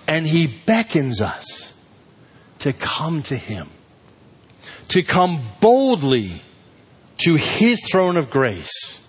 And 0.07 0.25
He 0.25 0.47
beckons 0.47 1.21
us 1.21 1.75
to 2.57 2.73
come 2.73 3.21
to 3.21 3.35
Him, 3.35 3.67
to 4.87 5.03
come 5.03 5.41
boldly 5.59 6.41
to 7.19 7.35
his 7.35 7.81
throne 7.89 8.17
of 8.17 8.29
grace 8.29 9.07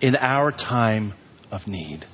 in 0.00 0.16
our 0.16 0.52
time 0.52 1.14
of 1.50 1.66
need. 1.66 2.06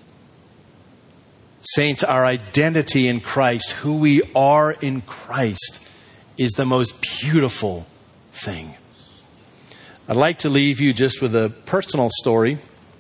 Saints, 1.75 2.05
our 2.05 2.25
identity 2.25 3.09
in 3.09 3.21
Christ, 3.21 3.73
who 3.73 3.97
we 3.97 4.23
are 4.35 4.73
in 4.73 5.01
Christ, 5.01 5.87
is 6.39 6.53
the 6.53 6.65
most 6.65 7.01
beautiful 7.01 7.87
thing. 8.33 8.75
I'd 10.09 10.17
like 10.17 10.39
to 10.39 10.49
leave 10.49 10.81
you 10.81 10.93
just 10.93 11.21
with 11.21 11.35
a 11.35 11.53
personal 11.67 12.09
story. 12.21 12.59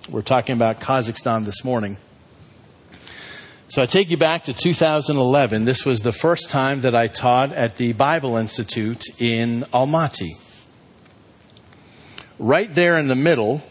We're 0.08 0.22
talking 0.22 0.54
about 0.54 0.80
Kazakhstan 0.80 1.44
this 1.44 1.64
morning. 1.64 1.96
So 3.68 3.82
I 3.82 3.86
take 3.86 4.10
you 4.10 4.16
back 4.16 4.44
to 4.44 4.52
2011. 4.52 5.64
This 5.64 5.84
was 5.84 6.00
the 6.00 6.12
first 6.12 6.50
time 6.50 6.80
that 6.80 6.96
I 6.96 7.06
taught 7.06 7.52
at 7.52 7.76
the 7.76 7.92
Bible 7.92 8.36
Institute 8.36 9.04
in 9.20 9.62
Almaty. 9.72 10.45
Right 12.38 12.70
there 12.70 12.98
in 12.98 13.08
the 13.08 13.14
middle, 13.14 13.62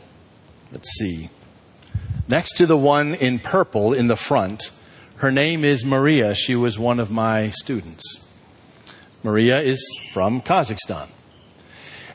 let's 0.72 0.90
see, 0.98 1.30
next 2.28 2.54
to 2.58 2.66
the 2.66 2.78
one 2.78 3.14
in 3.14 3.38
purple 3.38 3.94
in 3.94 4.08
the 4.08 4.16
front, 4.16 4.72
her 5.18 5.32
name 5.32 5.64
is 5.64 5.86
Maria. 5.86 6.34
She 6.34 6.56
was 6.56 6.80
one 6.80 7.00
of 7.00 7.12
my 7.12 7.52
students. 7.52 8.28
Maria 9.22 9.62
is 9.62 9.84
from 10.12 10.42
Kazakhstan. 10.42 11.10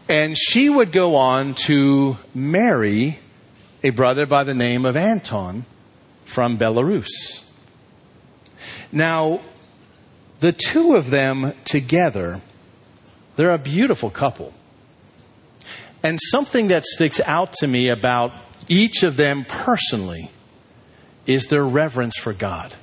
And 0.09 0.37
she 0.37 0.69
would 0.69 0.91
go 0.91 1.15
on 1.15 1.55
to 1.67 2.19
marry 2.35 3.21
a 3.85 3.91
brother 3.91 4.27
by 4.27 4.43
the 4.43 4.55
name 4.55 4.85
of 4.85 4.97
Anton 4.97 5.65
from 6.25 6.59
Belarus. 6.59 7.49
Now, 8.91 9.41
the 10.41 10.53
two 10.53 10.97
of 10.97 11.11
them 11.11 11.53
together, 11.65 12.41
they're 13.37 13.55
a 13.55 13.59
beautiful 13.59 14.11
couple. 14.11 14.53
And 16.03 16.19
something 16.31 16.69
that 16.69 16.85
sticks 16.85 17.21
out 17.21 17.53
to 17.55 17.67
me 17.67 17.89
about 17.89 18.33
each 18.69 19.03
of 19.03 19.17
them 19.17 19.45
personally 19.45 20.31
is 21.27 21.47
their 21.47 21.67
reverence 21.67 22.17
for 22.17 22.33
God. 22.33 22.75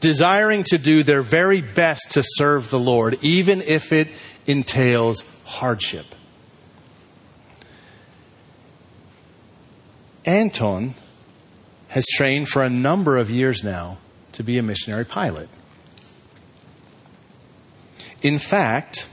Desiring 0.00 0.64
to 0.64 0.78
do 0.78 1.02
their 1.02 1.22
very 1.22 1.60
best 1.60 2.10
to 2.12 2.22
serve 2.24 2.70
the 2.70 2.78
Lord, 2.78 3.16
even 3.22 3.62
if 3.62 3.92
it 3.92 4.08
entails 4.46 5.24
hardship. 5.44 6.06
Anton 10.26 10.94
has 11.88 12.06
trained 12.06 12.48
for 12.48 12.62
a 12.62 12.70
number 12.70 13.16
of 13.18 13.30
years 13.30 13.62
now 13.62 13.98
to 14.32 14.42
be 14.42 14.58
a 14.58 14.62
missionary 14.62 15.04
pilot. 15.04 15.48
In 18.22 18.38
fact, 18.38 19.06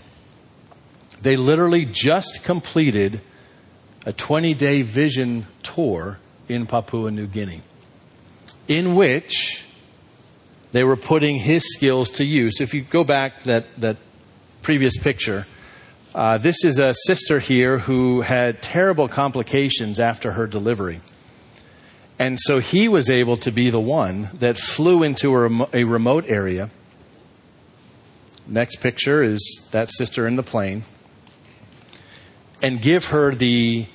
they 1.21 1.35
literally 1.35 1.85
just 1.85 2.43
completed 2.43 3.21
a 4.05 4.13
20 4.13 4.53
day 4.53 4.81
vision 4.81 5.45
tour 5.63 6.19
in 6.49 6.65
Papua 6.65 7.11
New 7.11 7.27
Guinea, 7.27 7.61
in 8.67 8.95
which 8.95 9.65
they 10.71 10.83
were 10.83 10.97
putting 10.97 11.37
his 11.37 11.63
skills 11.73 12.09
to 12.11 12.23
use. 12.23 12.59
If 12.59 12.73
you 12.73 12.81
go 12.81 13.03
back 13.03 13.43
that, 13.43 13.73
that 13.77 13.97
previous 14.61 14.97
picture, 14.97 15.45
uh, 16.15 16.37
this 16.37 16.63
is 16.65 16.79
a 16.79 16.93
sister 17.05 17.39
here 17.39 17.79
who 17.79 18.21
had 18.21 18.61
terrible 18.61 19.07
complications 19.07 19.99
after 19.99 20.31
her 20.31 20.47
delivery. 20.47 21.01
And 22.19 22.39
so 22.39 22.59
he 22.59 22.87
was 22.87 23.09
able 23.09 23.37
to 23.37 23.51
be 23.51 23.69
the 23.69 23.79
one 23.79 24.29
that 24.33 24.57
flew 24.57 25.03
into 25.03 25.35
a, 25.35 25.67
a 25.73 25.83
remote 25.85 26.25
area. 26.27 26.69
Next 28.47 28.77
picture 28.77 29.23
is 29.23 29.67
that 29.71 29.89
sister 29.91 30.27
in 30.27 30.35
the 30.35 30.43
plane. 30.43 30.83
And 32.61 32.81
give 32.81 33.05
her 33.05 33.33
the 33.33 33.87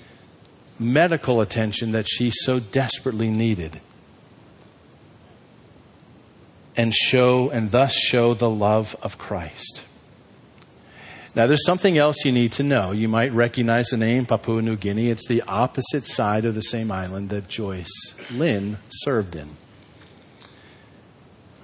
medical 0.79 1.41
attention 1.41 1.93
that 1.93 2.09
she 2.09 2.31
so 2.31 2.59
desperately 2.59 3.31
needed. 3.31 3.81
And 6.77 6.95
show, 6.95 7.49
and 7.51 7.71
thus 7.71 7.95
show 7.95 8.35
the 8.35 8.51
love 8.51 8.97
of 9.03 9.19
Christ. 9.19 9.85
Now, 11.35 11.47
there's 11.47 11.67
something 11.67 11.99
else 11.99 12.25
you 12.25 12.33
need 12.33 12.53
to 12.53 12.63
know. 12.63 12.93
You 12.93 13.09
might 13.09 13.33
recognize 13.33 13.89
the 13.89 13.99
name 13.99 14.25
Papua 14.25 14.63
New 14.63 14.77
Guinea. 14.77 15.11
It's 15.11 15.29
the 15.29 15.43
opposite 15.43 16.07
side 16.07 16.47
of 16.47 16.55
the 16.55 16.63
same 16.63 16.91
island 16.91 17.29
that 17.29 17.47
Joyce 17.47 18.31
Lin 18.33 18.79
served 18.89 19.37
in. 19.37 19.51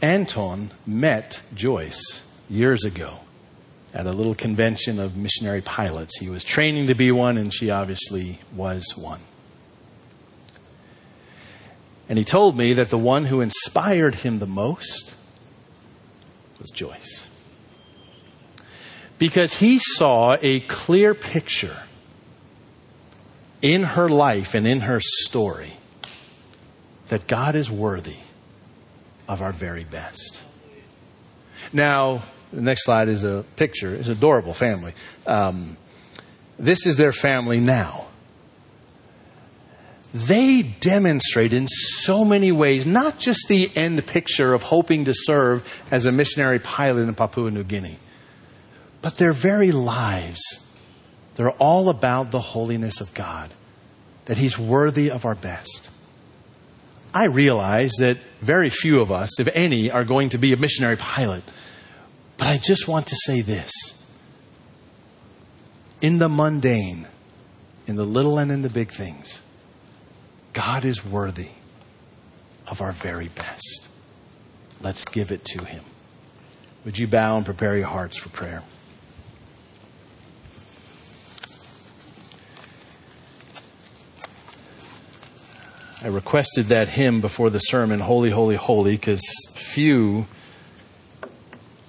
Anton 0.03 0.73
met 0.87 1.41
Joyce 1.55 2.27
years 2.51 2.85
ago 2.85 3.21
at 3.95 4.07
a 4.07 4.13
little 4.13 4.35
convention 4.35 4.99
of 4.99 5.17
missionary 5.17 5.61
pilots. 5.61 6.19
He 6.19 6.29
was 6.29 6.45
training 6.45 6.87
to 6.87 6.95
be 6.95 7.13
one, 7.13 7.37
and 7.37 7.53
she 7.53 7.71
obviously 7.71 8.39
was 8.55 8.97
one. 8.97 9.21
And 12.09 12.19
he 12.19 12.25
told 12.25 12.57
me 12.57 12.73
that 12.75 12.91
the 12.91 12.99
one 12.99 13.27
who 13.27 13.41
inspired 13.41 14.17
him 14.17 14.39
the 14.39 14.47
most 14.47 15.15
was 16.59 16.71
Joyce 16.71 17.29
because 19.19 19.55
he 19.55 19.79
saw 19.79 20.37
a 20.43 20.59
clear 20.61 21.15
picture 21.15 21.77
in 23.63 23.85
her 23.85 24.09
life 24.09 24.55
and 24.55 24.67
in 24.67 24.81
her 24.81 25.01
story 25.01 25.75
that 27.07 27.29
God 27.29 27.55
is 27.55 27.71
worthy 27.71 28.17
of 29.29 29.41
our 29.41 29.53
very 29.53 29.85
best. 29.85 30.43
Now, 31.73 32.23
the 32.53 32.61
next 32.61 32.85
slide 32.85 33.09
is 33.09 33.25
a 33.25 33.45
picture. 33.57 33.95
It's 33.95 34.09
an 34.09 34.17
adorable 34.17 34.55
family. 34.55 34.93
Um, 35.27 35.77
this 36.59 36.87
is 36.87 36.97
their 36.97 37.13
family 37.13 37.61
now. 37.61 38.07
They 40.15 40.63
demonstrate 40.63 41.55
in 41.55 41.67
so 41.69 42.25
many 42.25 42.53
ways, 42.53 42.85
not 42.85 43.19
just 43.19 43.47
the 43.49 43.71
end 43.75 44.07
picture 44.07 44.53
of 44.53 44.63
hoping 44.63 45.07
to 45.07 45.15
serve 45.15 45.67
as 45.91 46.05
a 46.05 46.13
missionary 46.13 46.59
pilot 46.59 47.09
in 47.09 47.15
Papua 47.15 47.51
New 47.51 47.65
Guinea, 47.65 47.99
but 49.01 49.17
their 49.17 49.33
very 49.33 49.73
lives, 49.73 50.43
they're 51.37 51.53
all 51.53 51.89
about 51.89 52.31
the 52.31 52.41
holiness 52.41 53.01
of 53.01 53.15
God, 53.15 53.51
that 54.27 54.37
He's 54.37 54.59
worthy 54.59 55.11
of 55.11 55.25
our 55.25 55.35
best. 55.35 55.89
I 57.15 57.25
realize 57.25 57.93
that 57.99 58.19
very 58.41 58.69
few 58.71 59.01
of 59.01 59.11
us, 59.11 59.41
if 59.41 59.49
any, 59.55 59.91
are 59.91 60.05
going 60.05 60.29
to 60.31 60.39
be 60.39 60.53
a 60.53 60.57
missionary 60.57 60.97
pilot. 60.97 61.43
But 62.43 62.49
I 62.49 62.59
just 62.59 62.89
want 62.89 63.07
to 63.07 63.17
say 63.25 63.41
this. 63.41 63.71
In 66.01 66.19
the 66.19 66.29
mundane, 66.29 67.07
in 67.87 67.95
the 67.95 68.05
little 68.05 68.37
and 68.37 68.51
in 68.51 68.63
the 68.63 68.69
big 68.69 68.91
things, 68.91 69.41
God 70.53 70.85
is 70.85 71.07
worthy 71.07 71.51
of 72.67 72.81
our 72.81 72.91
very 72.91 73.29
best. 73.29 73.87
Let's 74.81 75.05
give 75.05 75.31
it 75.31 75.45
to 75.45 75.65
Him. 75.65 75.85
Would 76.85 76.99
you 76.99 77.07
bow 77.07 77.37
and 77.37 77.47
prepare 77.47 77.79
your 77.79 77.87
hearts 77.87 78.19
for 78.19 78.29
prayer? 78.31 78.65
I 86.03 86.09
requested 86.09 86.67
that 86.67 86.89
hymn 86.89 87.21
before 87.21 87.51
the 87.51 87.61
sermon, 87.61 88.01
Holy, 88.01 88.31
Holy, 88.31 88.57
Holy, 88.57 88.97
because 88.97 89.23
few 89.55 90.27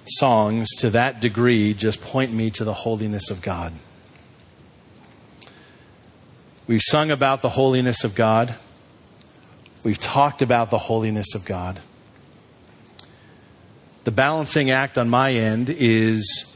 songs 0.06 0.68
to 0.78 0.90
that 0.90 1.20
degree 1.20 1.74
just 1.74 2.00
point 2.00 2.32
me 2.32 2.50
to 2.50 2.64
the 2.64 2.74
holiness 2.74 3.30
of 3.30 3.42
God. 3.42 3.72
We've 6.66 6.82
sung 6.82 7.10
about 7.10 7.42
the 7.42 7.50
holiness 7.50 8.04
of 8.04 8.14
God. 8.14 8.56
We've 9.82 9.98
talked 9.98 10.40
about 10.40 10.70
the 10.70 10.78
holiness 10.78 11.34
of 11.34 11.44
God. 11.44 11.80
The 14.04 14.10
balancing 14.10 14.70
act 14.70 14.96
on 14.96 15.08
my 15.08 15.32
end 15.32 15.68
is 15.70 16.50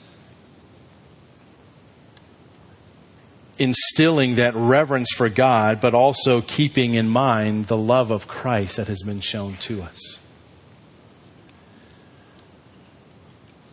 instilling 3.58 4.36
that 4.36 4.54
reverence 4.54 5.08
for 5.14 5.28
God, 5.28 5.80
but 5.80 5.94
also 5.94 6.40
keeping 6.40 6.94
in 6.94 7.08
mind 7.08 7.66
the 7.66 7.76
love 7.76 8.10
of 8.10 8.28
Christ 8.28 8.76
that 8.76 8.86
has 8.88 9.02
been 9.02 9.20
shown 9.20 9.54
to 9.60 9.82
us. 9.82 10.17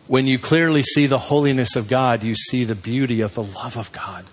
When 0.06 0.26
you 0.26 0.38
clearly 0.38 0.82
see 0.82 1.06
the 1.06 1.18
holiness 1.18 1.74
of 1.76 1.88
God, 1.88 2.22
you 2.22 2.34
see 2.34 2.64
the 2.64 2.74
beauty 2.74 3.20
of 3.20 3.34
the 3.34 3.42
love 3.42 3.76
of 3.76 3.90
God, 3.92 4.24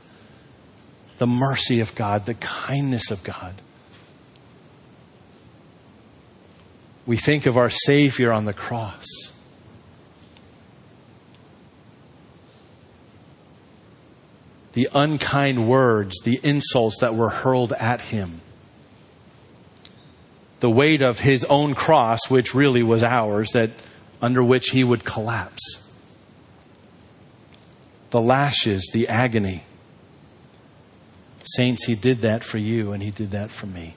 the 1.17 1.27
mercy 1.27 1.79
of 1.79 1.95
God, 1.95 2.25
the 2.25 2.36
kindness 2.36 3.09
of 3.09 3.23
God. 3.23 3.55
We 7.05 7.17
think 7.17 7.45
of 7.45 7.57
our 7.57 7.69
Savior 7.69 8.31
on 8.31 8.45
the 8.45 8.53
cross 8.53 9.05
the 14.73 14.89
unkind 14.93 15.67
words, 15.67 16.15
the 16.23 16.39
insults 16.43 16.99
that 16.99 17.15
were 17.15 17.29
hurled 17.29 17.71
at 17.73 18.01
him. 18.01 18.41
The 20.59 20.69
weight 20.69 21.01
of 21.01 21.19
his 21.19 21.43
own 21.45 21.75
cross, 21.75 22.19
which 22.29 22.55
really 22.55 22.83
was 22.83 23.03
ours, 23.03 23.51
that 23.51 23.69
under 24.23 24.41
which 24.41 24.69
he 24.69 24.86
would 24.86 25.03
collapse. 25.03 25.93
The 28.12 28.21
lashes, 28.21 28.89
the 28.93 29.09
agony. 29.09 29.65
Saints, 31.43 31.86
he 31.86 31.93
did 31.93 32.21
that 32.21 32.41
for 32.41 32.57
you 32.57 32.93
and 32.93 33.03
he 33.03 33.11
did 33.11 33.32
that 33.32 33.51
for 33.51 33.65
me. 33.65 33.95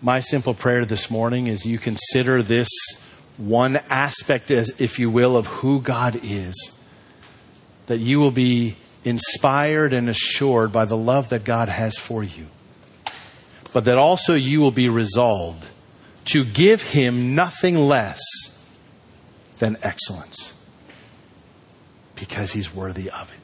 My 0.00 0.20
simple 0.20 0.54
prayer 0.54 0.86
this 0.86 1.10
morning 1.10 1.46
is 1.46 1.66
you 1.66 1.78
consider 1.78 2.40
this 2.40 2.70
one 3.36 3.78
aspect, 3.90 4.50
as 4.50 4.80
if 4.80 4.98
you 4.98 5.10
will, 5.10 5.36
of 5.36 5.46
who 5.46 5.82
God 5.82 6.18
is. 6.22 6.54
That 7.86 7.98
you 7.98 8.18
will 8.18 8.30
be 8.30 8.76
inspired 9.04 9.92
and 9.92 10.08
assured 10.08 10.72
by 10.72 10.86
the 10.86 10.96
love 10.96 11.28
that 11.28 11.44
God 11.44 11.68
has 11.68 11.98
for 11.98 12.24
you. 12.24 12.46
But 13.74 13.84
that 13.84 13.98
also 13.98 14.34
you 14.34 14.60
will 14.60 14.70
be 14.70 14.88
resolved 14.88 15.68
to 16.26 16.44
give 16.44 16.82
Him 16.82 17.34
nothing 17.34 17.76
less 17.76 18.20
than 19.58 19.76
excellence 19.82 20.54
because 22.16 22.52
He's 22.52 22.74
worthy 22.74 23.10
of 23.10 23.32
it. 23.32 23.40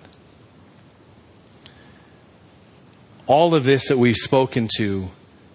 All 3.26 3.54
of 3.54 3.64
this 3.64 3.88
that 3.88 3.98
we've 3.98 4.16
spoken 4.16 4.68
to 4.76 5.10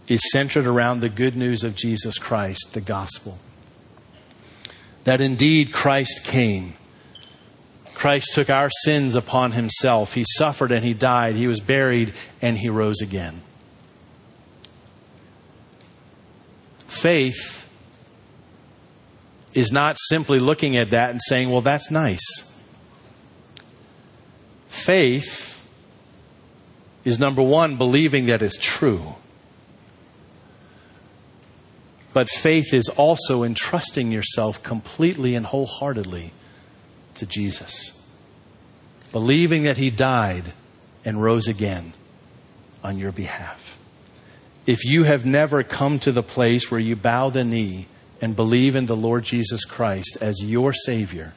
is 0.08 0.22
centered 0.32 0.68
around 0.68 1.00
the 1.00 1.10
good 1.10 1.36
news 1.36 1.64
of 1.64 1.76
Jesus 1.76 2.18
Christ, 2.20 2.74
the 2.74 2.82
gospel. 2.82 3.40
that 5.06 5.22
indeed 5.22 5.72
Christ 5.72 6.24
came. 6.24 6.74
Christ 7.94 8.34
took 8.34 8.50
our 8.50 8.70
sins 8.84 9.16
upon 9.16 9.54
himself. 9.54 10.14
He 10.16 10.26
suffered 10.38 10.72
and 10.72 10.84
he 10.84 10.94
died. 10.94 11.36
He 11.36 11.48
was 11.48 11.60
buried 11.60 12.14
and 12.42 12.58
he 12.58 12.70
rose 12.70 13.02
again. 13.02 13.42
Faith 16.96 17.70
is 19.54 19.72
not 19.72 19.98
simply 20.10 20.40
looking 20.40 20.78
at 20.78 20.92
that 20.92 21.12
and 21.12 21.20
saying, 21.28 21.50
well, 21.50 21.62
that's 21.62 21.92
nice. 21.92 22.24
Faith 24.70 25.66
is 27.04 27.20
number 27.20 27.42
one, 27.42 27.76
believing 27.76 28.28
that 28.28 28.42
it's 28.42 28.58
true. 28.58 29.16
But 32.14 32.30
faith 32.30 32.74
is 32.74 32.88
also 32.88 33.44
entrusting 33.44 34.12
yourself 34.12 34.64
completely 34.64 35.36
and 35.36 35.46
wholeheartedly 35.46 36.32
to 37.16 37.26
Jesus, 37.26 37.92
believing 39.12 39.64
that 39.64 39.78
He 39.78 39.90
died 39.90 40.54
and 41.04 41.22
rose 41.22 41.48
again 41.48 41.92
on 42.84 42.98
your 42.98 43.12
behalf. 43.12 43.65
If 44.66 44.84
you 44.84 45.04
have 45.04 45.26
never 45.26 45.64
come 45.64 46.00
to 46.00 46.12
the 46.12 46.24
place 46.24 46.72
where 46.72 46.80
you 46.80 46.96
bow 46.96 47.30
the 47.30 47.44
knee 47.44 47.88
and 48.20 48.36
believe 48.36 48.76
in 48.76 48.88
the 48.88 48.96
Lord 48.96 49.24
Jesus 49.24 49.64
Christ 49.64 50.18
as 50.22 50.44
your 50.44 50.74
Savior, 50.74 51.34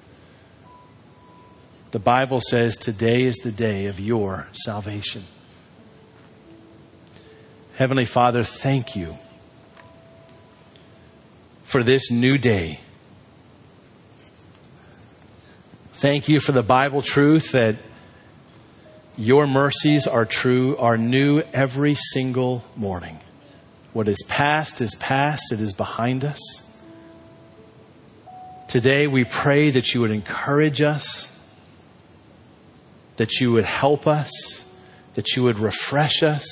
the 1.91 1.99
Bible 1.99 2.41
says 2.41 2.77
today 2.77 3.25
is 3.25 3.37
the 3.37 3.53
day 3.53 3.87
of 3.87 4.01
your 4.01 4.49
salvation. 4.53 5.25
Heavenly 7.77 8.07
Father, 8.07 8.45
thank 8.45 8.97
you 8.97 9.19
for 11.65 11.83
this 11.83 12.11
new 12.11 12.39
day. 12.39 12.81
Thank 15.93 16.29
you 16.29 16.41
for 16.41 16.53
the 16.53 16.63
Bible 16.63 17.03
truth 17.03 17.53
that 17.53 17.77
your 19.19 19.49
mercies 19.49 20.07
are 20.07 20.25
true, 20.25 20.77
are 20.77 20.97
new 20.97 21.43
every 21.53 21.97
single 21.97 22.65
morning. 22.77 23.19
What 23.93 24.07
is 24.07 24.25
past 24.29 24.81
is 24.81 24.95
past, 24.95 25.51
it 25.51 25.61
is 25.61 25.73
behind 25.73 26.25
us. 26.25 26.41
Today 28.69 29.09
we 29.09 29.25
pray 29.25 29.71
that 29.71 29.93
you 29.93 30.03
would 30.03 30.13
encourage 30.13 30.81
us, 30.81 31.37
that 33.17 33.41
you 33.41 33.53
would 33.53 33.65
help 33.65 34.07
us, 34.07 34.31
that 35.15 35.35
you 35.35 35.43
would 35.43 35.59
refresh 35.59 36.23
us, 36.23 36.47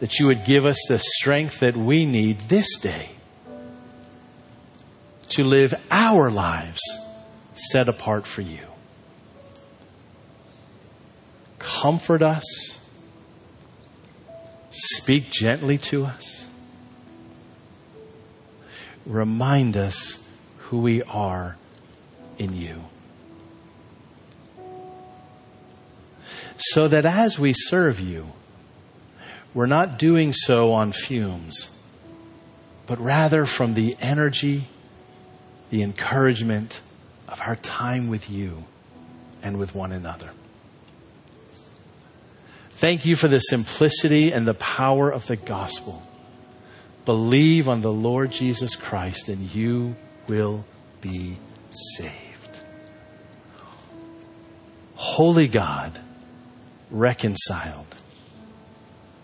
that 0.00 0.18
you 0.18 0.26
would 0.26 0.44
give 0.44 0.66
us 0.66 0.78
the 0.88 0.98
strength 0.98 1.60
that 1.60 1.76
we 1.76 2.04
need 2.04 2.40
this 2.40 2.76
day 2.78 3.08
to 5.28 5.44
live 5.44 5.72
our 5.90 6.30
lives 6.30 6.82
set 7.54 7.88
apart 7.88 8.26
for 8.26 8.42
you. 8.42 8.73
Comfort 11.64 12.22
us. 12.22 12.44
Speak 14.70 15.30
gently 15.30 15.78
to 15.78 16.04
us. 16.04 16.48
Remind 19.06 19.76
us 19.76 20.22
who 20.58 20.80
we 20.80 21.02
are 21.02 21.56
in 22.38 22.54
you. 22.54 22.84
So 26.58 26.86
that 26.86 27.04
as 27.04 27.38
we 27.38 27.52
serve 27.52 27.98
you, 27.98 28.32
we're 29.54 29.66
not 29.66 29.98
doing 29.98 30.32
so 30.32 30.72
on 30.72 30.92
fumes, 30.92 31.78
but 32.86 33.00
rather 33.00 33.46
from 33.46 33.74
the 33.74 33.96
energy 34.00 34.68
the 35.70 35.82
encouragement 35.82 36.80
of 37.26 37.40
our 37.40 37.56
time 37.56 38.08
with 38.08 38.30
you 38.30 38.64
and 39.42 39.58
with 39.58 39.74
one 39.74 39.90
another. 39.90 40.30
Thank 42.76 43.06
you 43.06 43.16
for 43.16 43.28
the 43.28 43.38
simplicity 43.38 44.32
and 44.32 44.46
the 44.46 44.54
power 44.54 45.10
of 45.10 45.26
the 45.26 45.36
gospel. 45.36 46.02
Believe 47.04 47.68
on 47.68 47.82
the 47.82 47.92
Lord 47.92 48.32
Jesus 48.32 48.76
Christ 48.76 49.28
and 49.28 49.54
you 49.54 49.96
will 50.26 50.64
be 51.00 51.38
saved. 51.70 52.60
Holy 54.96 55.48
God, 55.48 56.00
reconciled 56.90 57.86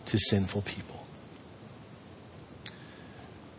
to 0.07 0.18
sinful 0.18 0.62
people. 0.62 1.05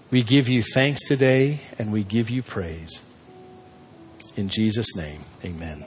We 0.09 0.23
give 0.23 0.47
you 0.49 0.61
thanks 0.61 1.07
today 1.07 1.59
and 1.77 1.91
we 1.91 2.03
give 2.03 2.29
you 2.29 2.43
praise. 2.43 3.01
In 4.35 4.49
Jesus' 4.49 4.95
name, 4.95 5.21
amen. 5.43 5.85